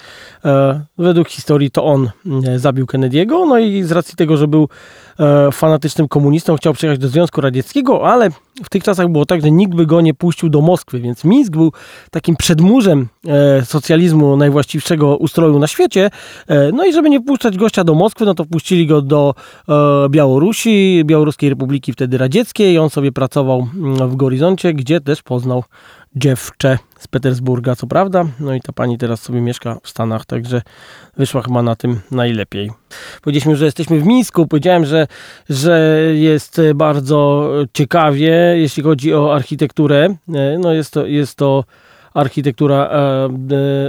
e, 0.45 0.81
według 0.97 1.29
historii 1.29 1.71
to 1.71 1.85
on 1.85 2.09
e, 2.47 2.59
zabił 2.59 2.85
Kennedy'ego. 2.85 3.47
No 3.47 3.59
i 3.59 3.83
z 3.83 3.91
racji 3.91 4.15
tego, 4.15 4.37
że 4.37 4.47
był 4.47 4.69
e, 5.19 5.51
fanatycznym 5.51 6.07
komunistą, 6.07 6.55
chciał 6.55 6.73
przyjechać 6.73 6.99
do 6.99 7.07
Związku 7.07 7.41
Radzieckiego, 7.41 8.07
ale 8.07 8.29
w 8.63 8.69
tych 8.69 8.83
czasach 8.83 9.07
było 9.07 9.25
tak, 9.25 9.41
że 9.41 9.51
nikt 9.51 9.75
by 9.75 9.85
go 9.85 10.01
nie 10.01 10.13
puścił 10.13 10.49
do 10.49 10.61
Moskwy, 10.61 10.99
więc 10.99 11.23
Mińsk 11.23 11.51
był 11.51 11.71
takim 12.11 12.35
przedmurzem 12.35 13.07
e, 13.27 13.65
socjalizmu 13.65 14.37
najwłaściwszego 14.37 15.17
ustroju 15.17 15.59
na 15.59 15.67
świecie. 15.67 16.09
E, 16.47 16.71
no 16.71 16.85
i 16.85 16.93
żeby 16.93 17.09
nie 17.09 17.19
wpuszczać 17.19 17.57
gościa 17.57 17.83
do 17.83 17.95
Moskwy, 17.95 18.25
no 18.25 18.33
to 18.33 18.43
wpuścili 18.43 18.87
go 18.87 19.01
do 19.01 19.35
Białorusi, 20.09 21.03
Białoruskiej 21.05 21.49
Republiki 21.49 21.93
wtedy 21.93 22.17
Radzieckiej. 22.17 22.77
On 22.77 22.89
sobie 22.89 23.11
pracował 23.11 23.67
mm, 23.75 24.09
w 24.09 24.15
Gorizoncie, 24.15 24.73
gdzie 24.73 25.01
też 25.01 25.23
poznał 25.23 25.63
dziewczę 26.15 26.77
z 26.99 27.07
Petersburga, 27.07 27.75
co 27.75 27.87
prawda. 27.87 28.25
No 28.39 28.53
i 28.53 28.61
ta 28.61 28.73
pani 28.73 28.97
teraz 28.97 29.21
sobie 29.21 29.41
mieszka 29.41 29.77
w 29.83 29.89
Stanach, 29.89 30.25
także 30.25 30.61
wyszła 31.17 31.41
chyba 31.41 31.61
na 31.63 31.75
tym 31.75 32.01
najlepiej. 32.11 32.71
Powiedzieliśmy, 33.21 33.55
że 33.55 33.65
jesteśmy 33.65 33.99
w 33.99 34.05
Mińsku. 34.05 34.47
Powiedziałem, 34.47 34.85
że, 34.85 35.07
że 35.49 36.01
jest 36.13 36.61
bardzo 36.75 37.49
ciekawie, 37.73 38.31
jeśli 38.55 38.83
chodzi 38.83 39.13
o 39.13 39.35
architekturę. 39.35 40.15
E, 40.33 40.57
no 40.59 40.73
jest 40.73 40.93
to, 40.93 41.05
jest 41.05 41.35
to 41.35 41.63
architektura 42.15 42.89
e, 42.89 43.29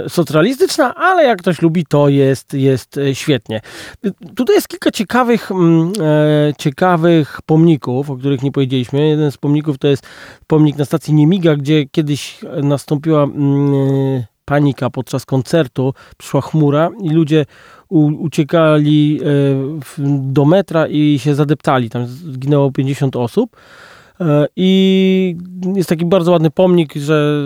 e, 0.05 0.09
socjalistyczna, 0.09 0.95
ale 0.95 1.23
jak 1.23 1.39
ktoś 1.39 1.61
lubi, 1.61 1.85
to 1.85 2.09
jest, 2.09 2.53
jest 2.53 2.97
e, 2.97 3.15
świetnie. 3.15 3.61
Tutaj 4.35 4.55
jest 4.55 4.67
kilka 4.67 4.91
ciekawych, 4.91 5.51
mm, 5.51 5.93
ciekawych 6.57 7.39
pomników, 7.45 8.09
o 8.09 8.15
których 8.17 8.43
nie 8.43 8.51
powiedzieliśmy. 8.51 9.07
Jeden 9.07 9.31
z 9.31 9.37
pomników 9.37 9.77
to 9.77 9.87
jest 9.87 10.07
pomnik 10.47 10.77
na 10.77 10.85
stacji 10.85 11.13
Niemiga, 11.13 11.55
gdzie 11.55 11.85
kiedyś 11.85 12.39
nastąpiła 12.63 13.23
mm, 13.23 14.23
panika 14.45 14.89
podczas 14.89 15.25
koncertu, 15.25 15.93
przyszła 16.17 16.41
chmura 16.41 16.89
i 17.01 17.09
ludzie 17.09 17.45
uciekali 18.19 19.19
do 20.07 20.45
metra 20.45 20.87
i 20.87 21.19
się 21.19 21.35
zadeptali. 21.35 21.89
Tam 21.89 22.07
zginęło 22.07 22.71
50 22.71 23.15
osób. 23.15 23.55
E, 24.21 24.47
I 24.55 25.37
jest 25.75 25.89
taki 25.89 26.05
bardzo 26.05 26.31
ładny 26.31 26.51
pomnik, 26.51 26.95
że 26.95 27.41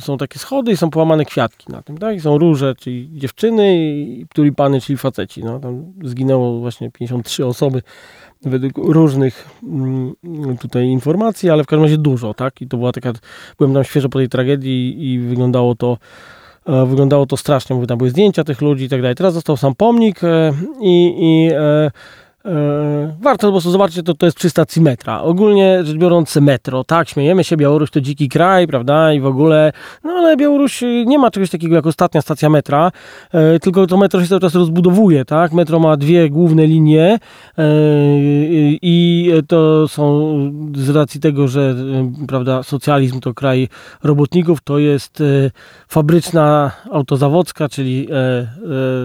są 0.00 0.18
takie 0.18 0.38
schody 0.38 0.72
i 0.72 0.76
są 0.76 0.90
połamane 0.90 1.24
kwiatki 1.24 1.72
na 1.72 1.82
tym, 1.82 1.98
tak? 1.98 2.16
I 2.16 2.20
są 2.20 2.38
róże, 2.38 2.74
czyli 2.74 3.08
dziewczyny 3.12 3.76
i 3.78 4.26
tulipany, 4.34 4.80
czyli 4.80 4.96
faceci. 4.96 5.44
No, 5.44 5.60
tam 5.60 5.92
zginęło 6.04 6.60
właśnie 6.60 6.90
53 6.90 7.46
osoby 7.46 7.82
według 8.44 8.78
różnych 8.78 9.50
mm, 9.62 10.14
tutaj 10.60 10.86
informacji, 10.86 11.50
ale 11.50 11.64
w 11.64 11.66
każdym 11.66 11.84
razie 11.84 11.98
dużo, 11.98 12.34
tak? 12.34 12.62
I 12.62 12.68
to 12.68 12.76
była 12.76 12.92
taka, 12.92 13.12
byłem 13.58 13.74
tam 13.74 13.84
świeżo 13.84 14.08
po 14.08 14.18
tej 14.18 14.28
tragedii 14.28 15.12
i 15.12 15.18
wyglądało 15.18 15.74
to 15.74 15.98
e, 16.66 16.86
wyglądało 16.86 17.26
to 17.26 17.36
strasznie, 17.36 17.76
mówię, 17.76 17.86
tam 17.86 17.98
były 17.98 18.10
zdjęcia 18.10 18.44
tych 18.44 18.60
ludzi 18.60 18.84
i 18.84 18.88
tak 18.88 19.02
dalej. 19.02 19.16
Teraz 19.16 19.34
został 19.34 19.56
sam 19.56 19.74
pomnik 19.74 20.24
e, 20.24 20.52
i, 20.80 21.14
i 21.18 21.50
warto 23.20 23.46
po 23.46 23.52
prostu 23.52 23.70
zobaczyć, 23.70 24.06
to, 24.06 24.14
to 24.14 24.26
jest 24.26 24.38
przy 24.38 24.50
stacji 24.50 24.82
metra. 24.82 25.22
Ogólnie 25.22 25.84
rzecz 25.84 25.96
biorąc 25.96 26.36
metro, 26.36 26.84
tak, 26.84 27.08
śmiejemy 27.08 27.44
się, 27.44 27.56
Białoruś 27.56 27.90
to 27.90 28.00
dziki 28.00 28.28
kraj, 28.28 28.66
prawda, 28.66 29.12
i 29.12 29.20
w 29.20 29.26
ogóle, 29.26 29.72
no 30.04 30.12
ale 30.12 30.36
Białoruś 30.36 30.82
y, 30.82 31.04
nie 31.06 31.18
ma 31.18 31.30
czegoś 31.30 31.50
takiego 31.50 31.74
jak 31.74 31.86
ostatnia 31.86 32.22
stacja 32.22 32.50
metra, 32.50 32.92
e, 33.32 33.58
tylko 33.58 33.86
to 33.86 33.96
metro 33.96 34.22
się 34.22 34.26
cały 34.26 34.40
czas 34.40 34.54
rozbudowuje, 34.54 35.24
tak, 35.24 35.52
metro 35.52 35.78
ma 35.78 35.96
dwie 35.96 36.30
główne 36.30 36.66
linie 36.66 37.18
e, 37.58 37.64
i 38.82 39.30
to 39.48 39.88
są 39.88 40.32
z 40.76 40.90
racji 40.90 41.20
tego, 41.20 41.48
że, 41.48 41.74
prawda, 42.28 42.62
socjalizm 42.62 43.20
to 43.20 43.34
kraj 43.34 43.68
robotników, 44.02 44.60
to 44.64 44.78
jest 44.78 45.22
fabryczna 45.88 46.70
autozawodzka, 46.92 47.68
czyli 47.68 48.08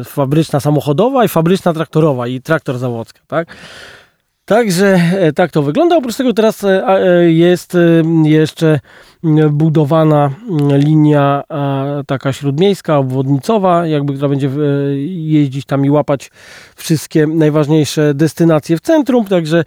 fabryczna 0.05 0.59
samochodowa 0.59 1.25
i 1.25 1.27
fabryczna 1.27 1.73
traktorowa 1.73 2.27
i 2.27 2.41
traktor 2.41 2.77
zawodska 2.77 3.19
tak? 3.27 3.55
Także 4.45 5.01
e, 5.19 5.33
tak 5.33 5.51
to 5.51 5.63
wygląda. 5.63 5.97
Oprócz 5.97 6.15
tego 6.15 6.33
teraz 6.33 6.63
e, 6.63 6.87
e, 6.87 7.31
jest 7.31 7.77
jeszcze 8.23 8.79
budowana 9.51 10.31
linia 10.77 11.43
taka 12.07 12.33
śródmiejska, 12.33 12.97
obwodnicowa, 12.97 13.87
jakby 13.87 14.13
która 14.13 14.29
będzie 14.29 14.49
jeździć 15.05 15.65
tam 15.65 15.85
i 15.85 15.89
łapać 15.89 16.31
wszystkie 16.75 17.27
najważniejsze 17.27 18.13
destynacje 18.13 18.77
w 18.77 18.81
centrum, 18.81 19.25
także 19.25 19.63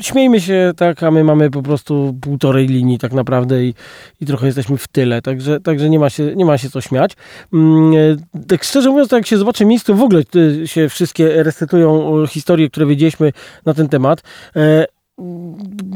śmiejmy 0.00 0.40
się, 0.40 0.72
tak, 0.76 1.02
a 1.02 1.10
my 1.10 1.24
mamy 1.24 1.50
po 1.50 1.62
prostu 1.62 2.14
półtorej 2.20 2.66
linii 2.66 2.98
tak 2.98 3.12
naprawdę 3.12 3.64
i, 3.64 3.74
i 4.20 4.26
trochę 4.26 4.46
jesteśmy 4.46 4.76
w 4.76 4.88
tyle, 4.88 5.22
także, 5.22 5.60
także 5.60 5.90
nie, 5.90 5.98
ma 5.98 6.10
się, 6.10 6.36
nie 6.36 6.44
ma 6.44 6.58
się 6.58 6.70
co 6.70 6.80
śmiać. 6.80 7.12
Mm, 7.52 8.16
tak 8.48 8.64
szczerze 8.64 8.90
mówiąc, 8.90 9.12
jak 9.12 9.26
się 9.26 9.38
zobaczy 9.38 9.64
miejsce, 9.64 9.94
w 9.94 10.02
ogóle 10.02 10.22
się 10.64 10.88
wszystkie 10.88 11.42
resetują 11.42 12.26
historie, 12.26 12.70
które 12.70 12.86
wiedzieliśmy 12.86 13.32
na 13.66 13.74
ten 13.74 13.88
temat. 13.88 14.22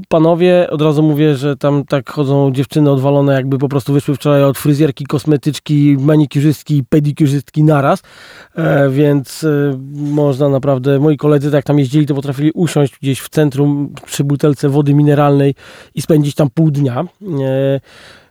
Panowie, 0.09 0.70
od 0.70 0.83
razu 0.83 1.02
mówię, 1.02 1.35
że 1.35 1.57
tam 1.57 1.85
tak 1.85 2.11
chodzą 2.11 2.52
dziewczyny 2.52 2.90
odwalone, 2.90 3.35
jakby 3.35 3.59
po 3.59 3.68
prostu 3.68 3.92
wyszły 3.92 4.14
wczoraj 4.14 4.44
od 4.44 4.59
fryzjerki, 4.59 5.07
kosmetyczki, 5.07 5.96
manikurzystki, 6.00 6.85
pedikurzystki 6.88 7.64
naraz, 7.64 8.02
e, 8.54 8.90
więc 8.90 9.44
e, 9.44 9.78
można 9.94 10.48
naprawdę, 10.48 10.98
moi 10.98 11.16
koledzy 11.16 11.50
tak 11.50 11.64
tam 11.64 11.78
jeździli, 11.78 12.07
to 12.07 12.14
potrafili 12.14 12.52
usiąść 12.52 12.98
gdzieś 13.02 13.20
w 13.20 13.28
centrum 13.28 13.94
przy 14.07 14.24
butelce 14.24 14.68
wody 14.68 14.94
mineralnej 14.94 15.54
i 15.94 16.02
spędzić 16.02 16.35
tam 16.35 16.50
pół 16.50 16.70
dnia. 16.70 17.04
E, 17.44 17.81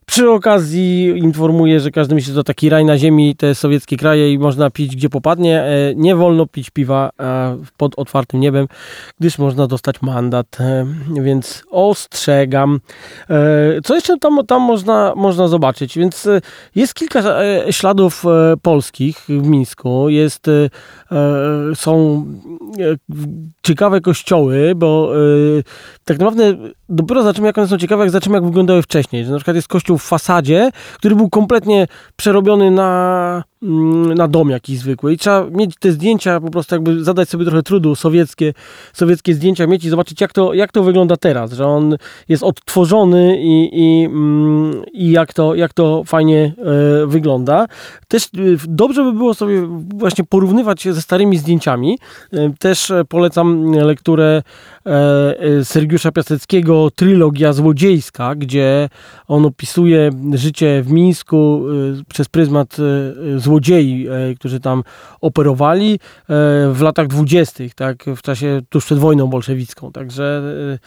przy 0.09 0.29
okazji 0.29 1.07
informuję, 1.17 1.79
że 1.79 1.91
każdy 1.91 2.15
myśli, 2.15 2.33
że 2.33 2.39
to 2.39 2.43
taki 2.43 2.69
raj 2.69 2.85
na 2.85 2.97
ziemi, 2.97 3.35
te 3.35 3.55
sowieckie 3.55 3.97
kraje 3.97 4.33
i 4.33 4.39
można 4.39 4.69
pić 4.69 4.95
gdzie 4.95 5.09
popadnie. 5.09 5.61
E, 5.61 5.95
nie 5.95 6.15
wolno 6.15 6.45
pić 6.45 6.69
piwa 6.69 7.09
e, 7.19 7.57
pod 7.77 7.99
otwartym 7.99 8.39
niebem, 8.39 8.67
gdyż 9.19 9.37
można 9.37 9.67
dostać 9.67 10.01
mandat, 10.01 10.57
e, 10.59 10.85
więc 11.21 11.63
ostrzegam. 11.71 12.79
Co 13.83 13.95
jeszcze 13.95 14.17
tam, 14.17 14.45
tam 14.47 14.61
można, 14.61 15.13
można 15.15 15.47
zobaczyć? 15.47 15.97
Więc 15.97 16.27
jest 16.75 16.93
kilka 16.93 17.21
śladów 17.71 18.23
polskich 18.61 19.17
w 19.29 19.47
Mińsku. 19.47 20.09
Jest, 20.09 20.45
są 21.75 22.25
ciekawe 23.63 24.01
kościoły, 24.01 24.73
bo 24.75 25.11
tak 26.05 26.19
naprawdę 26.19 26.57
dopiero 26.89 27.23
zobaczymy, 27.23 27.47
jak 27.47 27.57
one 27.57 27.67
są 27.67 27.77
ciekawe, 27.77 28.03
jak 28.03 28.11
zobaczymy, 28.11 28.35
jak 28.35 28.45
wyglądały 28.45 28.81
wcześniej. 28.81 29.25
Że 29.25 29.31
na 29.31 29.37
przykład 29.37 29.55
jest 29.55 29.67
kościół 29.67 29.97
w 29.97 30.03
fasadzie, 30.03 30.71
który 30.97 31.15
był 31.15 31.29
kompletnie 31.29 31.87
przerobiony 32.15 32.71
na 32.71 33.43
na 34.15 34.27
dom 34.27 34.49
jakiś 34.49 34.79
zwykły 34.79 35.13
i 35.13 35.17
trzeba 35.17 35.49
mieć 35.49 35.75
te 35.79 35.91
zdjęcia, 35.91 36.39
po 36.39 36.51
prostu 36.51 36.75
jakby 36.75 37.03
zadać 37.03 37.29
sobie 37.29 37.45
trochę 37.45 37.63
trudu, 37.63 37.95
sowieckie, 37.95 38.53
sowieckie 38.93 39.33
zdjęcia 39.33 39.67
mieć 39.67 39.85
i 39.85 39.89
zobaczyć 39.89 40.21
jak 40.21 40.33
to, 40.33 40.53
jak 40.53 40.71
to 40.71 40.83
wygląda 40.83 41.17
teraz, 41.17 41.53
że 41.53 41.67
on 41.67 41.97
jest 42.29 42.43
odtworzony 42.43 43.37
i, 43.41 43.69
i, 43.73 44.05
mm, 44.05 44.81
i 44.93 45.11
jak, 45.11 45.33
to, 45.33 45.55
jak 45.55 45.73
to 45.73 46.03
fajnie 46.03 46.53
e, 47.03 47.07
wygląda. 47.07 47.65
Też 48.07 48.25
e, 48.25 48.27
dobrze 48.67 49.03
by 49.03 49.13
było 49.13 49.33
sobie 49.33 49.67
właśnie 49.95 50.23
porównywać 50.23 50.83
ze 50.83 51.01
starymi 51.01 51.37
zdjęciami. 51.37 51.99
E, 52.33 52.53
też 52.59 52.91
polecam 53.09 53.71
lekturę 53.71 54.43
Sergiusza 55.63 56.11
Piaseckiego 56.11 56.91
Trylogia 56.91 57.53
Złodziejska, 57.53 58.35
gdzie 58.35 58.89
on 59.27 59.45
opisuje 59.45 60.11
życie 60.33 60.81
w 60.83 60.91
Mińsku 60.91 61.63
przez 62.09 62.29
pryzmat 62.29 62.77
złodziei, 63.47 64.07
e, 64.07 64.35
którzy 64.35 64.59
tam 64.59 64.83
operowali 65.21 65.93
e, 65.93 65.97
w 66.73 66.81
latach 66.81 67.07
dwudziestych, 67.07 67.75
tak, 67.75 68.03
w 68.15 68.21
czasie 68.21 68.61
tuż 68.69 68.85
przed 68.85 68.97
wojną 68.97 69.27
bolszewicką. 69.27 69.91
Także 69.91 70.41
e, 70.73 70.79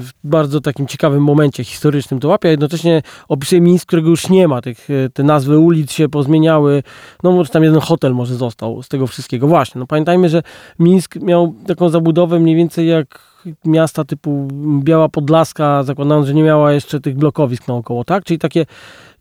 w 0.00 0.10
bardzo 0.24 0.60
takim 0.60 0.86
ciekawym 0.86 1.22
momencie 1.22 1.64
historycznym 1.64 2.20
to 2.20 2.28
łapie, 2.28 2.48
a 2.48 2.50
jednocześnie 2.50 3.02
opisuje 3.28 3.60
Mińsk, 3.60 3.86
którego 3.86 4.08
już 4.10 4.28
nie 4.28 4.48
ma. 4.48 4.62
Tych, 4.62 4.88
te 5.14 5.22
nazwy 5.22 5.58
ulic 5.58 5.92
się 5.92 6.08
pozmieniały. 6.08 6.82
No 7.22 7.32
może 7.32 7.50
tam 7.50 7.64
jeden 7.64 7.80
hotel 7.80 8.14
może 8.14 8.34
został 8.34 8.82
z 8.82 8.88
tego 8.88 9.06
wszystkiego. 9.06 9.46
Właśnie, 9.46 9.78
no 9.78 9.86
pamiętajmy, 9.86 10.28
że 10.28 10.42
Mińsk 10.78 11.16
miał 11.16 11.54
taką 11.66 11.88
zabudowę 11.88 12.40
mniej 12.40 12.56
więcej 12.56 12.88
jak 12.88 13.34
miasta 13.64 14.04
typu 14.04 14.48
Biała 14.82 15.08
Podlaska, 15.08 15.82
zakładając, 15.82 16.26
że 16.26 16.34
nie 16.34 16.42
miała 16.42 16.72
jeszcze 16.72 17.00
tych 17.00 17.16
blokowisk 17.16 17.68
naokoło, 17.68 18.04
tak? 18.04 18.24
Czyli 18.24 18.38
takie 18.38 18.66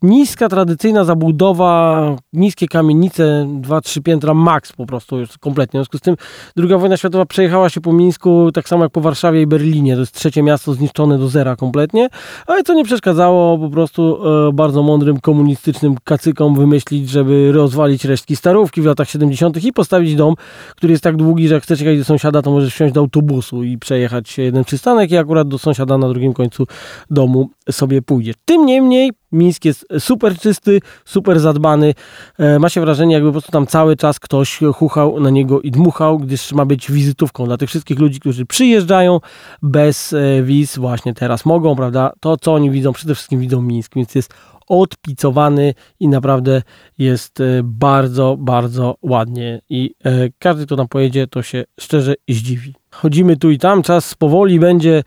niska, 0.03 0.49
tradycyjna 0.49 1.03
zabudowa, 1.03 2.15
niskie 2.33 2.67
kamienice, 2.67 3.47
2-3 3.61 4.01
piętra 4.01 4.33
max 4.33 4.73
po 4.73 4.85
prostu 4.85 5.19
już 5.19 5.37
kompletnie. 5.37 5.77
W 5.77 5.81
związku 5.81 5.97
z 5.97 6.01
tym 6.01 6.15
druga 6.55 6.77
wojna 6.77 6.97
światowa 6.97 7.25
przejechała 7.25 7.69
się 7.69 7.81
po 7.81 7.93
Mińsku 7.93 8.51
tak 8.51 8.67
samo 8.67 8.83
jak 8.83 8.91
po 8.91 9.01
Warszawie 9.01 9.41
i 9.41 9.47
Berlinie. 9.47 9.93
To 9.93 9.99
jest 9.99 10.15
trzecie 10.15 10.43
miasto 10.43 10.73
zniszczone 10.73 11.17
do 11.17 11.29
zera 11.29 11.55
kompletnie, 11.55 12.09
ale 12.47 12.63
co 12.63 12.73
nie 12.73 12.83
przeszkadzało 12.83 13.57
po 13.57 13.69
prostu 13.69 14.19
e, 14.47 14.53
bardzo 14.53 14.83
mądrym 14.83 15.19
komunistycznym 15.19 15.95
kacykom 16.03 16.55
wymyślić, 16.55 17.09
żeby 17.09 17.51
rozwalić 17.51 18.05
resztki 18.05 18.35
starówki 18.35 18.81
w 18.81 18.85
latach 18.85 19.09
70. 19.09 19.63
i 19.63 19.73
postawić 19.73 20.15
dom, 20.15 20.35
który 20.75 20.91
jest 20.91 21.03
tak 21.03 21.17
długi, 21.17 21.47
że 21.47 21.53
jak 21.53 21.63
chcesz 21.63 21.81
jechać 21.81 21.97
do 21.97 22.03
sąsiada, 22.03 22.41
to 22.41 22.51
możesz 22.51 22.73
wsiąść 22.73 22.93
do 22.93 22.99
autobusu 23.01 23.63
i 23.63 23.77
przejechać 23.77 24.37
jeden 24.37 24.63
przystanek 24.63 25.11
i 25.11 25.17
akurat 25.17 25.47
do 25.47 25.57
sąsiada 25.57 25.97
na 25.97 26.09
drugim 26.09 26.33
końcu 26.33 26.67
domu 27.09 27.49
sobie 27.71 28.01
pójdzie. 28.01 28.33
Tym 28.45 28.65
niemniej 28.65 29.11
Mińsk 29.33 29.65
jest 29.65 29.87
super 29.99 30.37
czysty, 30.37 30.79
super 31.05 31.39
zadbany. 31.39 31.93
E, 32.39 32.59
ma 32.59 32.69
się 32.69 32.81
wrażenie, 32.81 33.13
jakby 33.13 33.29
po 33.29 33.31
prostu 33.31 33.51
tam 33.51 33.67
cały 33.67 33.95
czas 33.95 34.19
ktoś 34.19 34.59
chuchał 34.75 35.19
na 35.19 35.29
niego 35.29 35.61
i 35.61 35.71
dmuchał, 35.71 36.19
gdyż 36.19 36.51
ma 36.51 36.65
być 36.65 36.91
wizytówką 36.91 37.45
dla 37.45 37.57
tych 37.57 37.69
wszystkich 37.69 37.99
ludzi, 37.99 38.19
którzy 38.19 38.45
przyjeżdżają 38.45 39.19
bez 39.61 40.13
e, 40.13 40.43
wiz, 40.43 40.77
właśnie 40.77 41.13
teraz 41.13 41.45
mogą, 41.45 41.75
prawda? 41.75 42.11
To, 42.19 42.37
co 42.37 42.53
oni 42.53 42.71
widzą, 42.71 42.93
przede 42.93 43.15
wszystkim 43.15 43.39
widzą 43.39 43.61
Mińsk, 43.61 43.95
więc 43.95 44.15
jest 44.15 44.33
odpicowany 44.67 45.73
i 45.99 46.07
naprawdę 46.07 46.61
jest 46.97 47.41
e, 47.41 47.43
bardzo, 47.63 48.37
bardzo 48.39 48.95
ładnie. 49.01 49.61
I 49.69 49.95
każdy, 50.39 50.65
kto 50.65 50.75
tam 50.75 50.87
pojedzie, 50.87 51.27
to 51.27 51.41
się 51.41 51.63
szczerze 51.79 52.15
zdziwi 52.29 52.82
chodzimy 52.93 53.37
tu 53.37 53.51
i 53.51 53.57
tam, 53.57 53.83
czas 53.83 54.15
powoli 54.15 54.59
będzie 54.59 55.03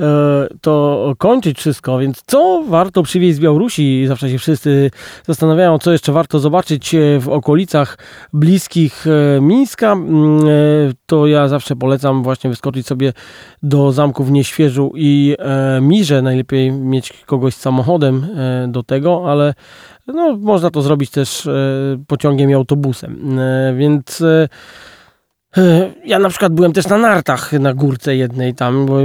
e, 0.00 0.46
to 0.60 1.14
kończyć 1.18 1.58
wszystko, 1.58 1.98
więc 1.98 2.22
co 2.26 2.64
warto 2.68 3.02
przywieźć 3.02 3.36
z 3.36 3.40
Białorusi? 3.40 4.06
Zawsze 4.06 4.30
się 4.30 4.38
wszyscy 4.38 4.90
zastanawiają, 5.26 5.78
co 5.78 5.92
jeszcze 5.92 6.12
warto 6.12 6.38
zobaczyć 6.38 6.94
e, 6.94 7.20
w 7.20 7.28
okolicach 7.28 7.98
bliskich 8.32 9.06
e, 9.06 9.40
Mińska. 9.40 9.92
Mm, 9.92 10.48
e, 10.48 10.50
to 11.06 11.26
ja 11.26 11.48
zawsze 11.48 11.76
polecam 11.76 12.22
właśnie 12.22 12.50
wyskoczyć 12.50 12.86
sobie 12.86 13.12
do 13.62 13.92
zamków 13.92 14.30
Nieświeżu 14.30 14.92
i 14.94 15.36
e, 15.38 15.80
Mirze. 15.80 16.22
Najlepiej 16.22 16.72
mieć 16.72 17.12
kogoś 17.26 17.54
samochodem 17.54 18.26
e, 18.36 18.68
do 18.68 18.82
tego, 18.82 19.30
ale 19.30 19.54
no, 20.06 20.36
można 20.36 20.70
to 20.70 20.82
zrobić 20.82 21.10
też 21.10 21.48
pociągiem 22.06 22.50
i 22.50 22.54
autobusem. 22.54 23.38
Więc 23.76 24.22
ja 26.04 26.18
na 26.18 26.28
przykład 26.28 26.52
byłem 26.52 26.72
też 26.72 26.88
na 26.88 26.98
nartach 26.98 27.52
na 27.52 27.74
górce 27.74 28.16
jednej 28.16 28.54
tam, 28.54 28.86
bo 28.86 28.98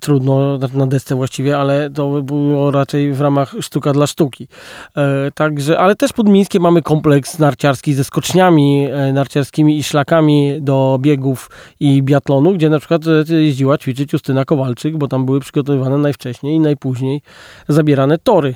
trudno, 0.00 0.58
na 0.74 0.86
desce 0.86 1.14
właściwie, 1.14 1.58
ale 1.58 1.90
to 1.90 2.22
było 2.22 2.70
raczej 2.70 3.12
w 3.12 3.20
ramach 3.20 3.54
sztuka 3.60 3.92
dla 3.92 4.06
sztuki. 4.06 4.48
E, 4.96 5.30
także, 5.34 5.78
ale 5.78 5.96
też 5.96 6.12
pod 6.12 6.28
Mińskiem 6.28 6.62
mamy 6.62 6.82
kompleks 6.82 7.38
narciarski 7.38 7.94
ze 7.94 8.04
skoczniami 8.04 8.88
e, 8.92 9.12
narciarskimi 9.12 9.78
i 9.78 9.82
szlakami 9.82 10.58
do 10.60 10.98
biegów 11.00 11.50
i 11.80 12.02
biatlonu, 12.02 12.52
gdzie 12.52 12.70
na 12.70 12.78
przykład 12.78 13.02
e, 13.30 13.34
jeździła 13.34 13.78
ćwiczyć 13.78 14.12
Justyna 14.12 14.44
Kowalczyk, 14.44 14.96
bo 14.96 15.08
tam 15.08 15.26
były 15.26 15.40
przygotowywane 15.40 15.98
najwcześniej 15.98 16.56
i 16.56 16.60
najpóźniej 16.60 17.22
zabierane 17.68 18.18
tory 18.18 18.54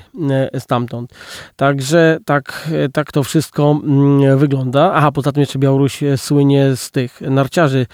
stamtąd. 0.58 1.14
Także 1.56 2.18
tak, 2.24 2.70
tak 2.92 3.12
to 3.12 3.22
wszystko 3.22 3.80
mm, 3.84 4.38
wygląda. 4.38 4.92
Aha, 4.94 5.12
poza 5.12 5.32
tym 5.32 5.40
jeszcze 5.40 5.58
Białoruś 5.58 6.00
słynie 6.16 6.76
z 6.76 6.90
tych 6.90 7.22
narciarzy 7.36 7.86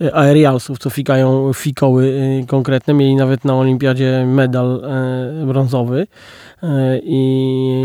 e, 0.00 0.14
aerialsów, 0.14 0.78
co 0.78 0.90
fikają 0.90 1.52
fikoły 1.52 2.20
e, 2.42 2.46
konkretne. 2.46 2.94
Mieli 2.94 3.16
nawet 3.16 3.44
na 3.44 3.54
olimpiadzie 3.56 4.24
medal 4.26 4.84
e, 4.84 5.46
brązowy 5.46 6.06
i, 7.02 7.82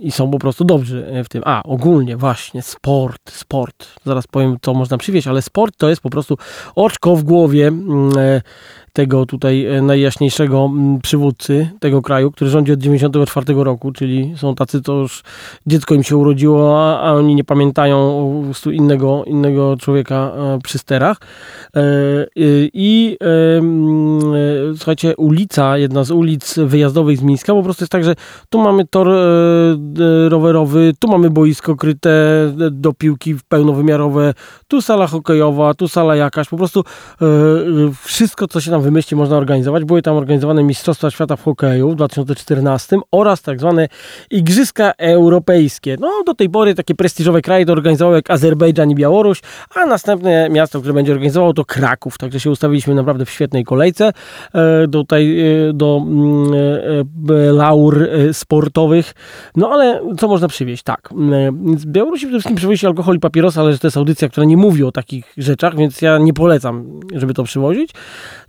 i 0.00 0.12
są 0.12 0.30
po 0.30 0.38
prostu 0.38 0.64
dobrzy 0.64 1.22
w 1.24 1.28
tym. 1.28 1.42
A, 1.46 1.62
ogólnie 1.62 2.16
właśnie 2.16 2.62
sport, 2.62 3.30
sport. 3.30 3.86
Zaraz 4.04 4.26
powiem, 4.26 4.56
co 4.62 4.74
można 4.74 4.98
przywieźć, 4.98 5.26
ale 5.26 5.42
sport 5.42 5.76
to 5.76 5.88
jest 5.88 6.02
po 6.02 6.10
prostu 6.10 6.38
oczko 6.74 7.16
w 7.16 7.24
głowie 7.24 7.66
mm, 7.66 8.12
tego 8.94 9.26
tutaj 9.26 9.66
e, 9.66 9.82
najjaśniejszego 9.82 10.64
mm, 10.64 11.00
przywódcy 11.00 11.70
tego 11.80 12.02
kraju, 12.02 12.30
który 12.30 12.50
rządzi 12.50 12.72
od 12.72 12.78
94 12.78 13.54
roku, 13.56 13.92
czyli 13.92 14.34
są 14.36 14.54
tacy, 14.54 14.82
to 14.82 14.92
już 14.92 15.22
dziecko 15.66 15.94
im 15.94 16.02
się 16.02 16.16
urodziło, 16.16 16.88
a, 17.00 17.12
oni 17.12 17.34
nie 17.34 17.44
pamiętają 17.44 18.52
innego, 18.72 19.24
innego 19.24 19.76
człowieka 19.76 20.32
e, 20.36 20.58
przy 20.64 20.78
sterach. 20.78 21.16
E, 21.76 21.80
I 22.72 23.16
mm, 23.20 24.76
słuchajcie, 24.76 25.16
ulica, 25.16 25.78
jedna 25.78 26.04
z 26.04 26.10
ulic 26.10 26.54
wyjazdowych 26.58 27.18
z 27.18 27.22
Mińska, 27.22 27.54
po 27.54 27.62
prostu 27.62 27.82
jest 27.82 27.92
tak, 27.92 28.04
że 28.04 28.14
tu 28.50 28.62
mamy 28.62 28.86
tor 28.86 29.08
rowerowy, 30.28 30.92
tu 30.98 31.08
mamy 31.08 31.30
boisko 31.30 31.76
kryte 31.76 32.10
do 32.70 32.92
piłki 32.92 33.34
pełnowymiarowe, 33.48 34.34
tu 34.68 34.82
sala 34.82 35.06
hokejowa, 35.06 35.74
tu 35.74 35.88
sala 35.88 36.16
jakaś, 36.16 36.48
po 36.48 36.56
prostu 36.56 36.84
wszystko, 38.04 38.48
co 38.48 38.60
się 38.60 38.70
tam 38.70 38.83
wymyśli 38.84 39.16
można 39.16 39.36
organizować. 39.36 39.84
Były 39.84 40.02
tam 40.02 40.16
organizowane 40.16 40.62
Mistrzostwa 40.62 41.10
Świata 41.10 41.36
w 41.36 41.42
hokeju 41.42 41.90
w 41.90 41.94
2014 41.94 42.96
oraz 43.12 43.42
tak 43.42 43.60
zwane 43.60 43.88
Igrzyska 44.30 44.92
Europejskie. 44.98 45.96
No 46.00 46.22
do 46.26 46.34
tej 46.34 46.50
pory 46.50 46.74
takie 46.74 46.94
prestiżowe 46.94 47.42
kraje 47.42 47.66
to 47.66 47.72
organizowały 47.72 48.16
jak 48.16 48.30
Azerbejdżan 48.30 48.90
i 48.90 48.94
Białoruś, 48.94 49.40
a 49.74 49.86
następne 49.86 50.48
miasto, 50.50 50.80
które 50.80 50.94
będzie 50.94 51.12
organizowało 51.12 51.52
to 51.52 51.64
Kraków. 51.64 52.18
Także 52.18 52.40
się 52.40 52.50
ustawiliśmy 52.50 52.94
naprawdę 52.94 53.24
w 53.24 53.30
świetnej 53.30 53.64
kolejce 53.64 54.12
e, 54.54 54.88
tutaj 54.88 55.40
e, 55.40 55.72
do 55.72 56.02
mm, 56.06 56.52
e, 57.30 57.52
laur 57.52 58.08
sportowych. 58.32 59.14
No 59.56 59.70
ale 59.70 60.00
co 60.18 60.28
można 60.28 60.48
przywieźć? 60.48 60.82
Tak, 60.82 61.08
z 61.76 61.86
Białorusi 61.86 62.26
przede 62.26 62.38
wszystkim 62.38 62.56
przywieźć 62.56 62.84
alkohol 62.84 63.16
i 63.16 63.20
papierosa, 63.20 63.60
ale 63.60 63.78
to 63.78 63.86
jest 63.86 63.96
audycja, 63.96 64.28
która 64.28 64.46
nie 64.46 64.56
mówi 64.56 64.84
o 64.84 64.92
takich 64.92 65.32
rzeczach, 65.36 65.76
więc 65.76 66.02
ja 66.02 66.18
nie 66.18 66.32
polecam, 66.32 67.00
żeby 67.14 67.34
to 67.34 67.44
przywozić. 67.44 67.90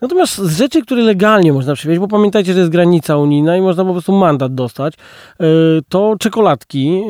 Natomiast 0.02 0.25
z 0.34 0.58
rzeczy, 0.58 0.82
które 0.82 1.02
legalnie 1.02 1.54
można 1.54 1.76
przywieźć, 1.76 2.00
bo 2.00 2.08
pamiętajcie, 2.08 2.54
że 2.54 2.60
jest 2.60 2.72
granica 2.72 3.18
unijna 3.18 3.58
i 3.58 3.62
można 3.62 3.86
po 3.86 3.92
prostu 3.92 4.12
mandat 4.12 4.56
dostać, 4.56 4.94
e, 5.40 5.46
to 5.90 6.16
czekoladki, 6.20 7.02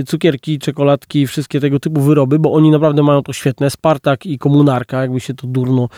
e, 0.00 0.02
cukierki, 0.04 0.58
czekoladki, 0.58 1.26
wszystkie 1.26 1.60
tego 1.60 1.80
typu 1.80 2.00
wyroby, 2.00 2.38
bo 2.38 2.52
oni 2.52 2.70
naprawdę 2.70 3.02
mają 3.02 3.22
to 3.22 3.32
świetne. 3.32 3.70
Spartak 3.70 4.26
i 4.26 4.38
komunarka, 4.38 5.00
jakby 5.00 5.20
się 5.20 5.34
to 5.34 5.46
durno 5.46 5.88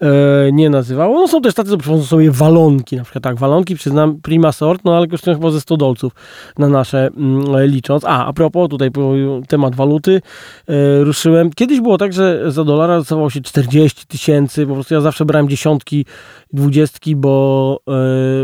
e, 0.00 0.06
nie 0.52 0.70
nazywało. 0.70 1.20
No 1.20 1.28
są 1.28 1.40
też 1.40 1.54
tacy, 1.54 1.70
co 1.70 1.76
przywożą 1.76 2.02
sobie 2.02 2.30
walonki, 2.30 2.96
na 2.96 3.04
przykład 3.04 3.24
tak, 3.24 3.38
walonki 3.38 3.76
przyznam 3.76 4.20
prima 4.22 4.52
sort, 4.52 4.84
no 4.84 4.96
ale 4.96 5.06
kosztują 5.08 5.36
chyba 5.36 5.50
ze 5.50 5.60
100 5.60 5.76
dolców 5.76 6.12
na 6.58 6.68
nasze 6.68 7.06
mm, 7.16 7.66
licząc. 7.66 8.04
A, 8.04 8.26
a 8.26 8.32
propos, 8.32 8.68
tutaj 8.68 8.90
temat 9.48 9.74
waluty 9.74 10.22
ruszyłem. 11.00 11.50
Kiedyś 11.52 11.80
było 11.80 11.98
tak, 11.98 12.12
że 12.12 12.52
za 12.52 12.64
dolara 12.64 12.98
dostawało 12.98 13.30
się 13.30 13.40
40 13.40 14.06
tysięcy, 14.06 14.66
po 14.66 14.74
prostu 14.74 14.94
ja 14.94 15.00
zawsze 15.00 15.24
brałem 15.24 15.48
dziesiątki 15.48 15.89
dwudziestki, 16.52 17.16
bo 17.16 17.80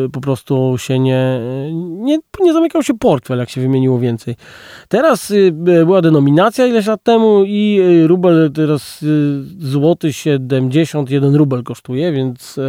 y, 0.07 0.11
po 0.11 0.21
prostu 0.21 0.75
się 0.79 0.99
nie, 0.99 1.41
nie, 1.81 2.19
nie 2.41 2.53
zamykał 2.53 2.83
się 2.83 2.99
portfel, 2.99 3.39
jak 3.39 3.51
się 3.51 3.61
wymieniło 3.61 3.99
więcej. 3.99 4.37
Teraz 4.89 5.31
y, 5.31 5.53
była 5.53 6.03
denominacja 6.03 6.67
ileś 6.67 6.87
lat 6.87 7.03
temu 7.03 7.45
i 7.47 7.81
y, 7.81 8.07
rubel 8.07 8.51
teraz 8.55 9.05
złoty 9.59 10.13
71 10.13 11.35
rubel 11.35 11.63
kosztuje, 11.63 12.13
więc 12.13 12.61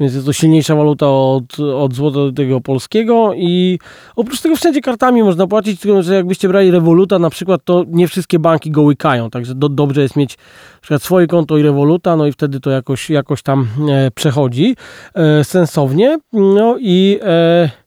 więc 0.00 0.14
jest 0.14 0.26
to 0.26 0.32
silniejsza 0.32 0.76
waluta 0.76 1.06
od, 1.10 1.60
od 1.60 1.92
tego 2.36 2.60
polskiego 2.60 3.32
i 3.36 3.78
oprócz 4.16 4.40
tego 4.40 4.56
wszędzie 4.56 4.80
kartami 4.80 5.22
można 5.22 5.46
płacić, 5.46 5.80
tylko 5.80 6.02
że 6.02 6.14
jakbyście 6.14 6.48
brali 6.48 6.70
rewoluta 6.70 7.18
na 7.18 7.30
przykład, 7.30 7.60
to 7.64 7.84
nie 7.88 8.08
wszystkie 8.08 8.38
banki 8.38 8.70
go 8.70 8.82
łykają, 8.82 9.30
także 9.30 9.54
do, 9.54 9.68
dobrze 9.68 10.02
jest 10.02 10.16
mieć 10.16 10.36
na 10.74 10.80
przykład 10.80 11.02
swoje 11.02 11.26
konto 11.26 11.58
i 11.58 11.62
rewoluta, 11.62 12.16
no 12.16 12.26
i 12.26 12.32
wtedy 12.32 12.60
to 12.60 12.70
jakoś, 12.70 13.10
jakoś 13.10 13.42
tam 13.42 13.68
e, 13.90 14.10
przechodzi 14.10 14.76
e, 15.14 15.44
sensownie. 15.44 16.18
No 16.32 16.76
i 16.80 17.18
e 17.22 17.83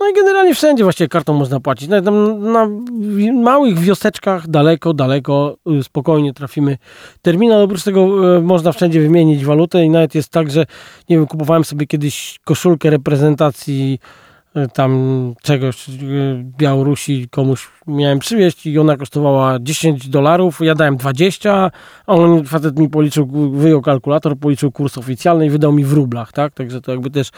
no 0.00 0.08
i 0.08 0.14
generalnie 0.14 0.54
wszędzie 0.54 0.84
właściwie 0.84 1.08
kartą 1.08 1.34
można 1.34 1.60
płacić. 1.60 1.88
Nawet 1.88 2.14
na 2.40 2.68
małych 3.32 3.78
wioseczkach 3.78 4.48
daleko, 4.48 4.94
daleko 4.94 5.56
y, 5.80 5.82
spokojnie 5.82 6.32
trafimy 6.32 6.78
terminal. 7.22 7.62
Oprócz 7.62 7.84
tego 7.84 8.36
y, 8.36 8.42
można 8.42 8.72
wszędzie 8.72 9.00
wymienić 9.00 9.44
walutę 9.44 9.84
i 9.84 9.90
nawet 9.90 10.14
jest 10.14 10.28
tak, 10.28 10.50
że 10.50 10.66
nie 11.08 11.16
wiem, 11.16 11.26
kupowałem 11.26 11.64
sobie 11.64 11.86
kiedyś 11.86 12.38
koszulkę 12.44 12.90
reprezentacji 12.90 13.98
tam 14.72 15.34
czegoś 15.42 15.86
Białorusi 16.58 17.28
komuś 17.30 17.68
miałem 17.86 18.18
przywieźć 18.18 18.66
i 18.66 18.78
ona 18.78 18.96
kosztowała 18.96 19.58
10 19.60 20.08
dolarów, 20.08 20.60
ja 20.60 20.74
dałem 20.74 20.96
20, 20.96 21.70
a 22.06 22.12
on 22.12 22.44
facet 22.44 22.78
mi 22.78 22.88
policzył, 22.88 23.50
wyjął 23.52 23.82
kalkulator, 23.82 24.38
policzył 24.38 24.72
kurs 24.72 24.98
oficjalny 24.98 25.46
i 25.46 25.50
wydał 25.50 25.72
mi 25.72 25.84
w 25.84 25.92
rublach, 25.92 26.32
tak? 26.32 26.54
Także 26.54 26.80
to 26.80 26.92
jakby 26.92 27.10
też, 27.10 27.30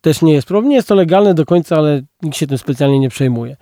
też 0.00 0.22
nie 0.22 0.32
jest 0.32 0.48
problem. 0.48 0.68
Nie 0.68 0.76
jest 0.76 0.88
to 0.88 0.94
legalne 0.94 1.34
do 1.34 1.44
końca, 1.44 1.76
ale 1.76 2.02
nikt 2.22 2.36
się 2.36 2.46
tym 2.46 2.58
specjalnie 2.58 2.98
nie 2.98 3.08
przejmuje. 3.08 3.56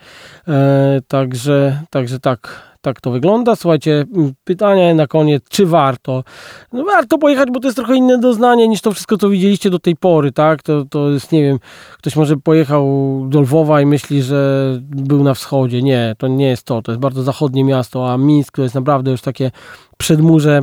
E, 0.48 1.00
także, 1.08 1.82
także 1.90 2.20
tak, 2.20 2.71
tak 2.82 3.00
to 3.00 3.10
wygląda. 3.10 3.56
Słuchajcie, 3.56 4.04
pytanie 4.44 4.94
na 4.94 5.06
koniec, 5.06 5.42
czy 5.48 5.66
warto? 5.66 6.24
No 6.72 6.84
warto 6.84 7.18
pojechać, 7.18 7.48
bo 7.52 7.60
to 7.60 7.68
jest 7.68 7.76
trochę 7.76 7.96
inne 7.96 8.18
doznanie 8.18 8.68
niż 8.68 8.80
to 8.80 8.92
wszystko, 8.92 9.18
co 9.18 9.28
widzieliście 9.28 9.70
do 9.70 9.78
tej 9.78 9.96
pory, 9.96 10.32
tak? 10.32 10.62
To, 10.62 10.84
to 10.84 11.10
jest, 11.10 11.32
nie 11.32 11.42
wiem, 11.42 11.58
ktoś 11.98 12.16
może 12.16 12.36
pojechał 12.36 12.86
do 13.28 13.40
Lwowa 13.40 13.80
i 13.80 13.86
myśli, 13.86 14.22
że 14.22 14.72
był 14.80 15.24
na 15.24 15.34
wschodzie. 15.34 15.82
Nie, 15.82 16.14
to 16.18 16.28
nie 16.28 16.48
jest 16.48 16.66
to. 16.66 16.82
To 16.82 16.92
jest 16.92 17.00
bardzo 17.00 17.22
zachodnie 17.22 17.64
miasto, 17.64 18.12
a 18.12 18.18
Mińsk 18.18 18.56
to 18.56 18.62
jest 18.62 18.74
naprawdę 18.74 19.10
już 19.10 19.20
takie 19.20 19.50
przedmurze 19.96 20.60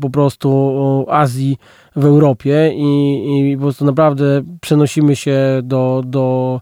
po 0.00 0.10
prostu 0.10 1.06
Azji 1.08 1.56
w 1.96 2.04
Europie 2.04 2.72
i, 2.74 3.50
i 3.52 3.56
po 3.56 3.62
prostu 3.62 3.84
naprawdę 3.84 4.42
przenosimy 4.60 5.16
się 5.16 5.60
do, 5.62 6.02
do 6.06 6.60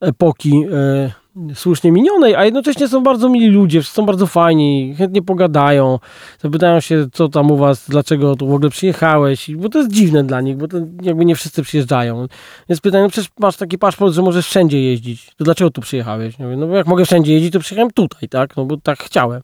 epoki 0.00 0.64
e, 0.72 1.12
słusznie 1.54 1.92
minionej, 1.92 2.34
a 2.34 2.44
jednocześnie 2.44 2.88
są 2.88 3.02
bardzo 3.02 3.28
mili 3.28 3.48
ludzie, 3.48 3.82
są 3.82 4.06
bardzo 4.06 4.26
fajni, 4.26 4.94
chętnie 4.98 5.22
pogadają, 5.22 5.98
zapytają 6.38 6.80
się, 6.80 7.06
co 7.12 7.28
tam 7.28 7.50
u 7.50 7.56
was, 7.56 7.88
dlaczego 7.88 8.36
tu 8.36 8.48
w 8.48 8.54
ogóle 8.54 8.70
przyjechałeś, 8.70 9.50
bo 9.56 9.68
to 9.68 9.78
jest 9.78 9.92
dziwne 9.92 10.24
dla 10.24 10.40
nich, 10.40 10.56
bo 10.56 10.68
to 10.68 10.78
jakby 11.02 11.24
nie 11.24 11.34
wszyscy 11.34 11.62
przyjeżdżają. 11.62 12.26
Więc 12.68 12.80
pytają, 12.80 13.04
no 13.04 13.10
przecież 13.10 13.30
masz 13.38 13.56
taki 13.56 13.78
paszport, 13.78 14.14
że 14.14 14.22
możesz 14.22 14.46
wszędzie 14.46 14.82
jeździć, 14.82 15.30
to 15.36 15.44
dlaczego 15.44 15.70
tu 15.70 15.80
przyjechałeś? 15.80 16.34
No 16.38 16.66
bo 16.66 16.76
jak 16.76 16.86
mogę 16.86 17.04
wszędzie 17.04 17.32
jeździć, 17.32 17.52
to 17.52 17.60
przyjechałem 17.60 17.92
tutaj, 17.92 18.28
tak? 18.28 18.56
No 18.56 18.64
bo 18.64 18.76
tak 18.76 18.98
chciałem. 18.98 19.42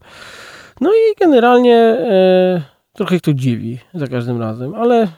No 0.80 0.90
i 0.90 1.14
generalnie 1.20 1.76
e, 1.76 2.62
trochę 2.92 3.16
ich 3.16 3.22
to 3.22 3.35
dziwi 3.35 3.78
za 3.94 4.07
każdym 4.07 4.40
razem, 4.40 4.74
ale 4.74 5.09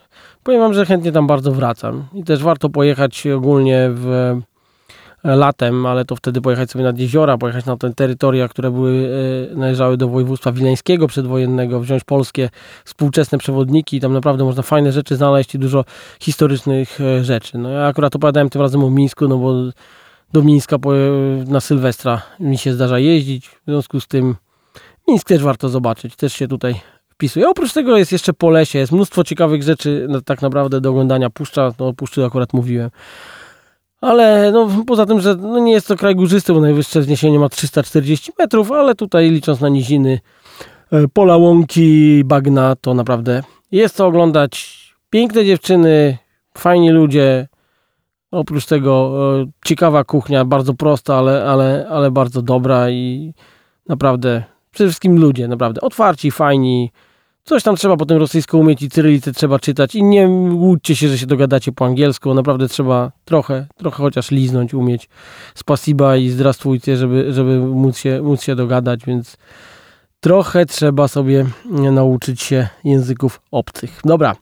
powiem 0.42 0.60
wam, 0.60 0.74
że 0.74 0.86
chętnie 0.86 1.12
tam 1.12 1.26
bardzo 1.26 1.52
wracam 1.52 2.04
i 2.14 2.24
też 2.24 2.42
warto 2.42 2.68
pojechać 2.68 3.26
ogólnie 3.26 3.88
w 3.92 4.36
latem, 5.34 5.86
ale 5.86 6.04
to 6.04 6.16
wtedy 6.16 6.40
pojechać 6.40 6.70
sobie 6.70 6.84
nad 6.84 6.98
jeziora, 6.98 7.38
pojechać 7.38 7.64
na 7.64 7.76
te 7.76 7.94
terytoria, 7.94 8.48
które 8.48 8.70
były, 8.70 9.10
e, 9.52 9.56
należały 9.56 9.96
do 9.96 10.08
województwa 10.08 10.52
wileńskiego 10.52 11.06
przedwojennego, 11.06 11.80
wziąć 11.80 12.04
polskie 12.04 12.50
współczesne 12.84 13.38
przewodniki 13.38 14.00
tam 14.00 14.12
naprawdę 14.12 14.44
można 14.44 14.62
fajne 14.62 14.92
rzeczy 14.92 15.16
znaleźć 15.16 15.54
i 15.54 15.58
dużo 15.58 15.84
historycznych 16.20 17.00
e, 17.00 17.24
rzeczy. 17.24 17.58
No 17.58 17.70
ja 17.70 17.86
akurat 17.86 18.16
opowiadałem 18.16 18.50
tym 18.50 18.62
razem 18.62 18.84
o 18.84 18.90
Mińsku, 18.90 19.28
no 19.28 19.38
bo 19.38 19.54
do 20.32 20.42
Mińska 20.42 20.76
na 21.46 21.60
Sylwestra 21.60 22.22
mi 22.40 22.58
się 22.58 22.72
zdarza 22.72 22.98
jeździć, 22.98 23.48
w 23.48 23.60
związku 23.66 24.00
z 24.00 24.06
tym 24.06 24.36
Mińsk 25.08 25.28
też 25.28 25.42
warto 25.42 25.68
zobaczyć, 25.68 26.16
też 26.16 26.32
się 26.32 26.48
tutaj 26.48 26.80
wpisuje. 27.08 27.48
Oprócz 27.48 27.72
tego 27.72 27.96
jest 27.96 28.12
jeszcze 28.12 28.32
po 28.32 28.50
lesie, 28.50 28.78
jest 28.78 28.92
mnóstwo 28.92 29.24
ciekawych 29.24 29.62
rzeczy 29.62 30.06
no, 30.08 30.20
tak 30.20 30.42
naprawdę 30.42 30.80
do 30.80 30.90
oglądania. 30.90 31.30
Puszcza, 31.30 31.72
no 31.78 31.88
o 31.88 31.92
Puszczy 31.92 32.24
akurat 32.24 32.52
mówiłem. 32.52 32.90
Ale 34.00 34.52
no, 34.52 34.68
poza 34.86 35.06
tym, 35.06 35.20
że 35.20 35.34
no, 35.34 35.58
nie 35.58 35.72
jest 35.72 35.88
to 35.88 35.96
kraj 35.96 36.14
górzysty, 36.14 36.52
bo 36.52 36.60
najwyższe 36.60 37.00
wzniesienie 37.00 37.38
ma 37.38 37.48
340 37.48 38.32
metrów, 38.38 38.72
ale 38.72 38.94
tutaj 38.94 39.30
licząc 39.30 39.60
na 39.60 39.68
niziny, 39.68 40.20
e, 40.92 41.08
pola, 41.08 41.36
łąki, 41.36 42.22
bagna, 42.24 42.76
to 42.80 42.94
naprawdę 42.94 43.42
jest 43.72 43.96
co 43.96 44.06
oglądać. 44.06 44.76
Piękne 45.10 45.44
dziewczyny, 45.44 46.18
fajni 46.58 46.90
ludzie. 46.90 47.48
Oprócz 48.30 48.66
tego 48.66 49.12
e, 49.40 49.46
ciekawa 49.64 50.04
kuchnia, 50.04 50.44
bardzo 50.44 50.74
prosta, 50.74 51.16
ale, 51.16 51.44
ale, 51.44 51.86
ale 51.90 52.10
bardzo 52.10 52.42
dobra 52.42 52.90
i 52.90 53.34
naprawdę 53.88 54.44
przede 54.70 54.90
wszystkim 54.90 55.18
ludzie, 55.18 55.48
naprawdę 55.48 55.80
otwarci, 55.80 56.30
fajni. 56.30 56.92
Coś 57.48 57.62
tam 57.62 57.76
trzeba 57.76 57.96
potem 57.96 58.18
rosyjsko 58.18 58.58
umieć 58.58 58.82
i 58.82 58.90
cyrylicę 58.90 59.32
trzeba 59.32 59.58
czytać 59.58 59.94
i 59.94 60.02
nie 60.02 60.28
łudźcie 60.28 60.96
się, 60.96 61.08
że 61.08 61.18
się 61.18 61.26
dogadacie 61.26 61.72
po 61.72 61.84
angielsku. 61.86 62.34
Naprawdę 62.34 62.68
trzeba 62.68 63.12
trochę, 63.24 63.66
trochę 63.76 63.96
chociaż 63.96 64.30
liznąć, 64.30 64.74
umieć 64.74 65.08
spasiba 65.54 66.16
i 66.16 66.28
zdrastwujcie, 66.28 66.96
żeby, 66.96 67.32
żeby 67.32 67.58
móc, 67.58 67.98
się, 67.98 68.22
móc 68.22 68.42
się 68.42 68.54
dogadać, 68.54 69.00
więc 69.06 69.36
trochę 70.20 70.66
trzeba 70.66 71.08
sobie 71.08 71.46
nauczyć 71.70 72.42
się 72.42 72.68
języków 72.84 73.40
obcych. 73.50 74.00
Dobra, 74.04 74.36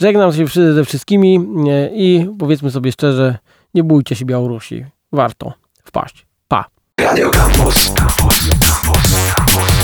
żegnam 0.00 0.32
się 0.32 0.46
ze 0.74 0.84
wszystkimi 0.84 1.46
i 1.92 2.26
powiedzmy 2.38 2.70
sobie 2.70 2.92
szczerze, 2.92 3.38
nie 3.74 3.84
bójcie 3.84 4.16
się 4.16 4.24
Białorusi. 4.24 4.84
Warto 5.12 5.52
wpaść. 5.84 6.26
Pa. 6.48 6.64
Radio. 7.00 7.30
Campus. 7.30 7.92
Campus. 7.94 8.48
Campus. 8.48 9.34
Campus. 9.36 9.79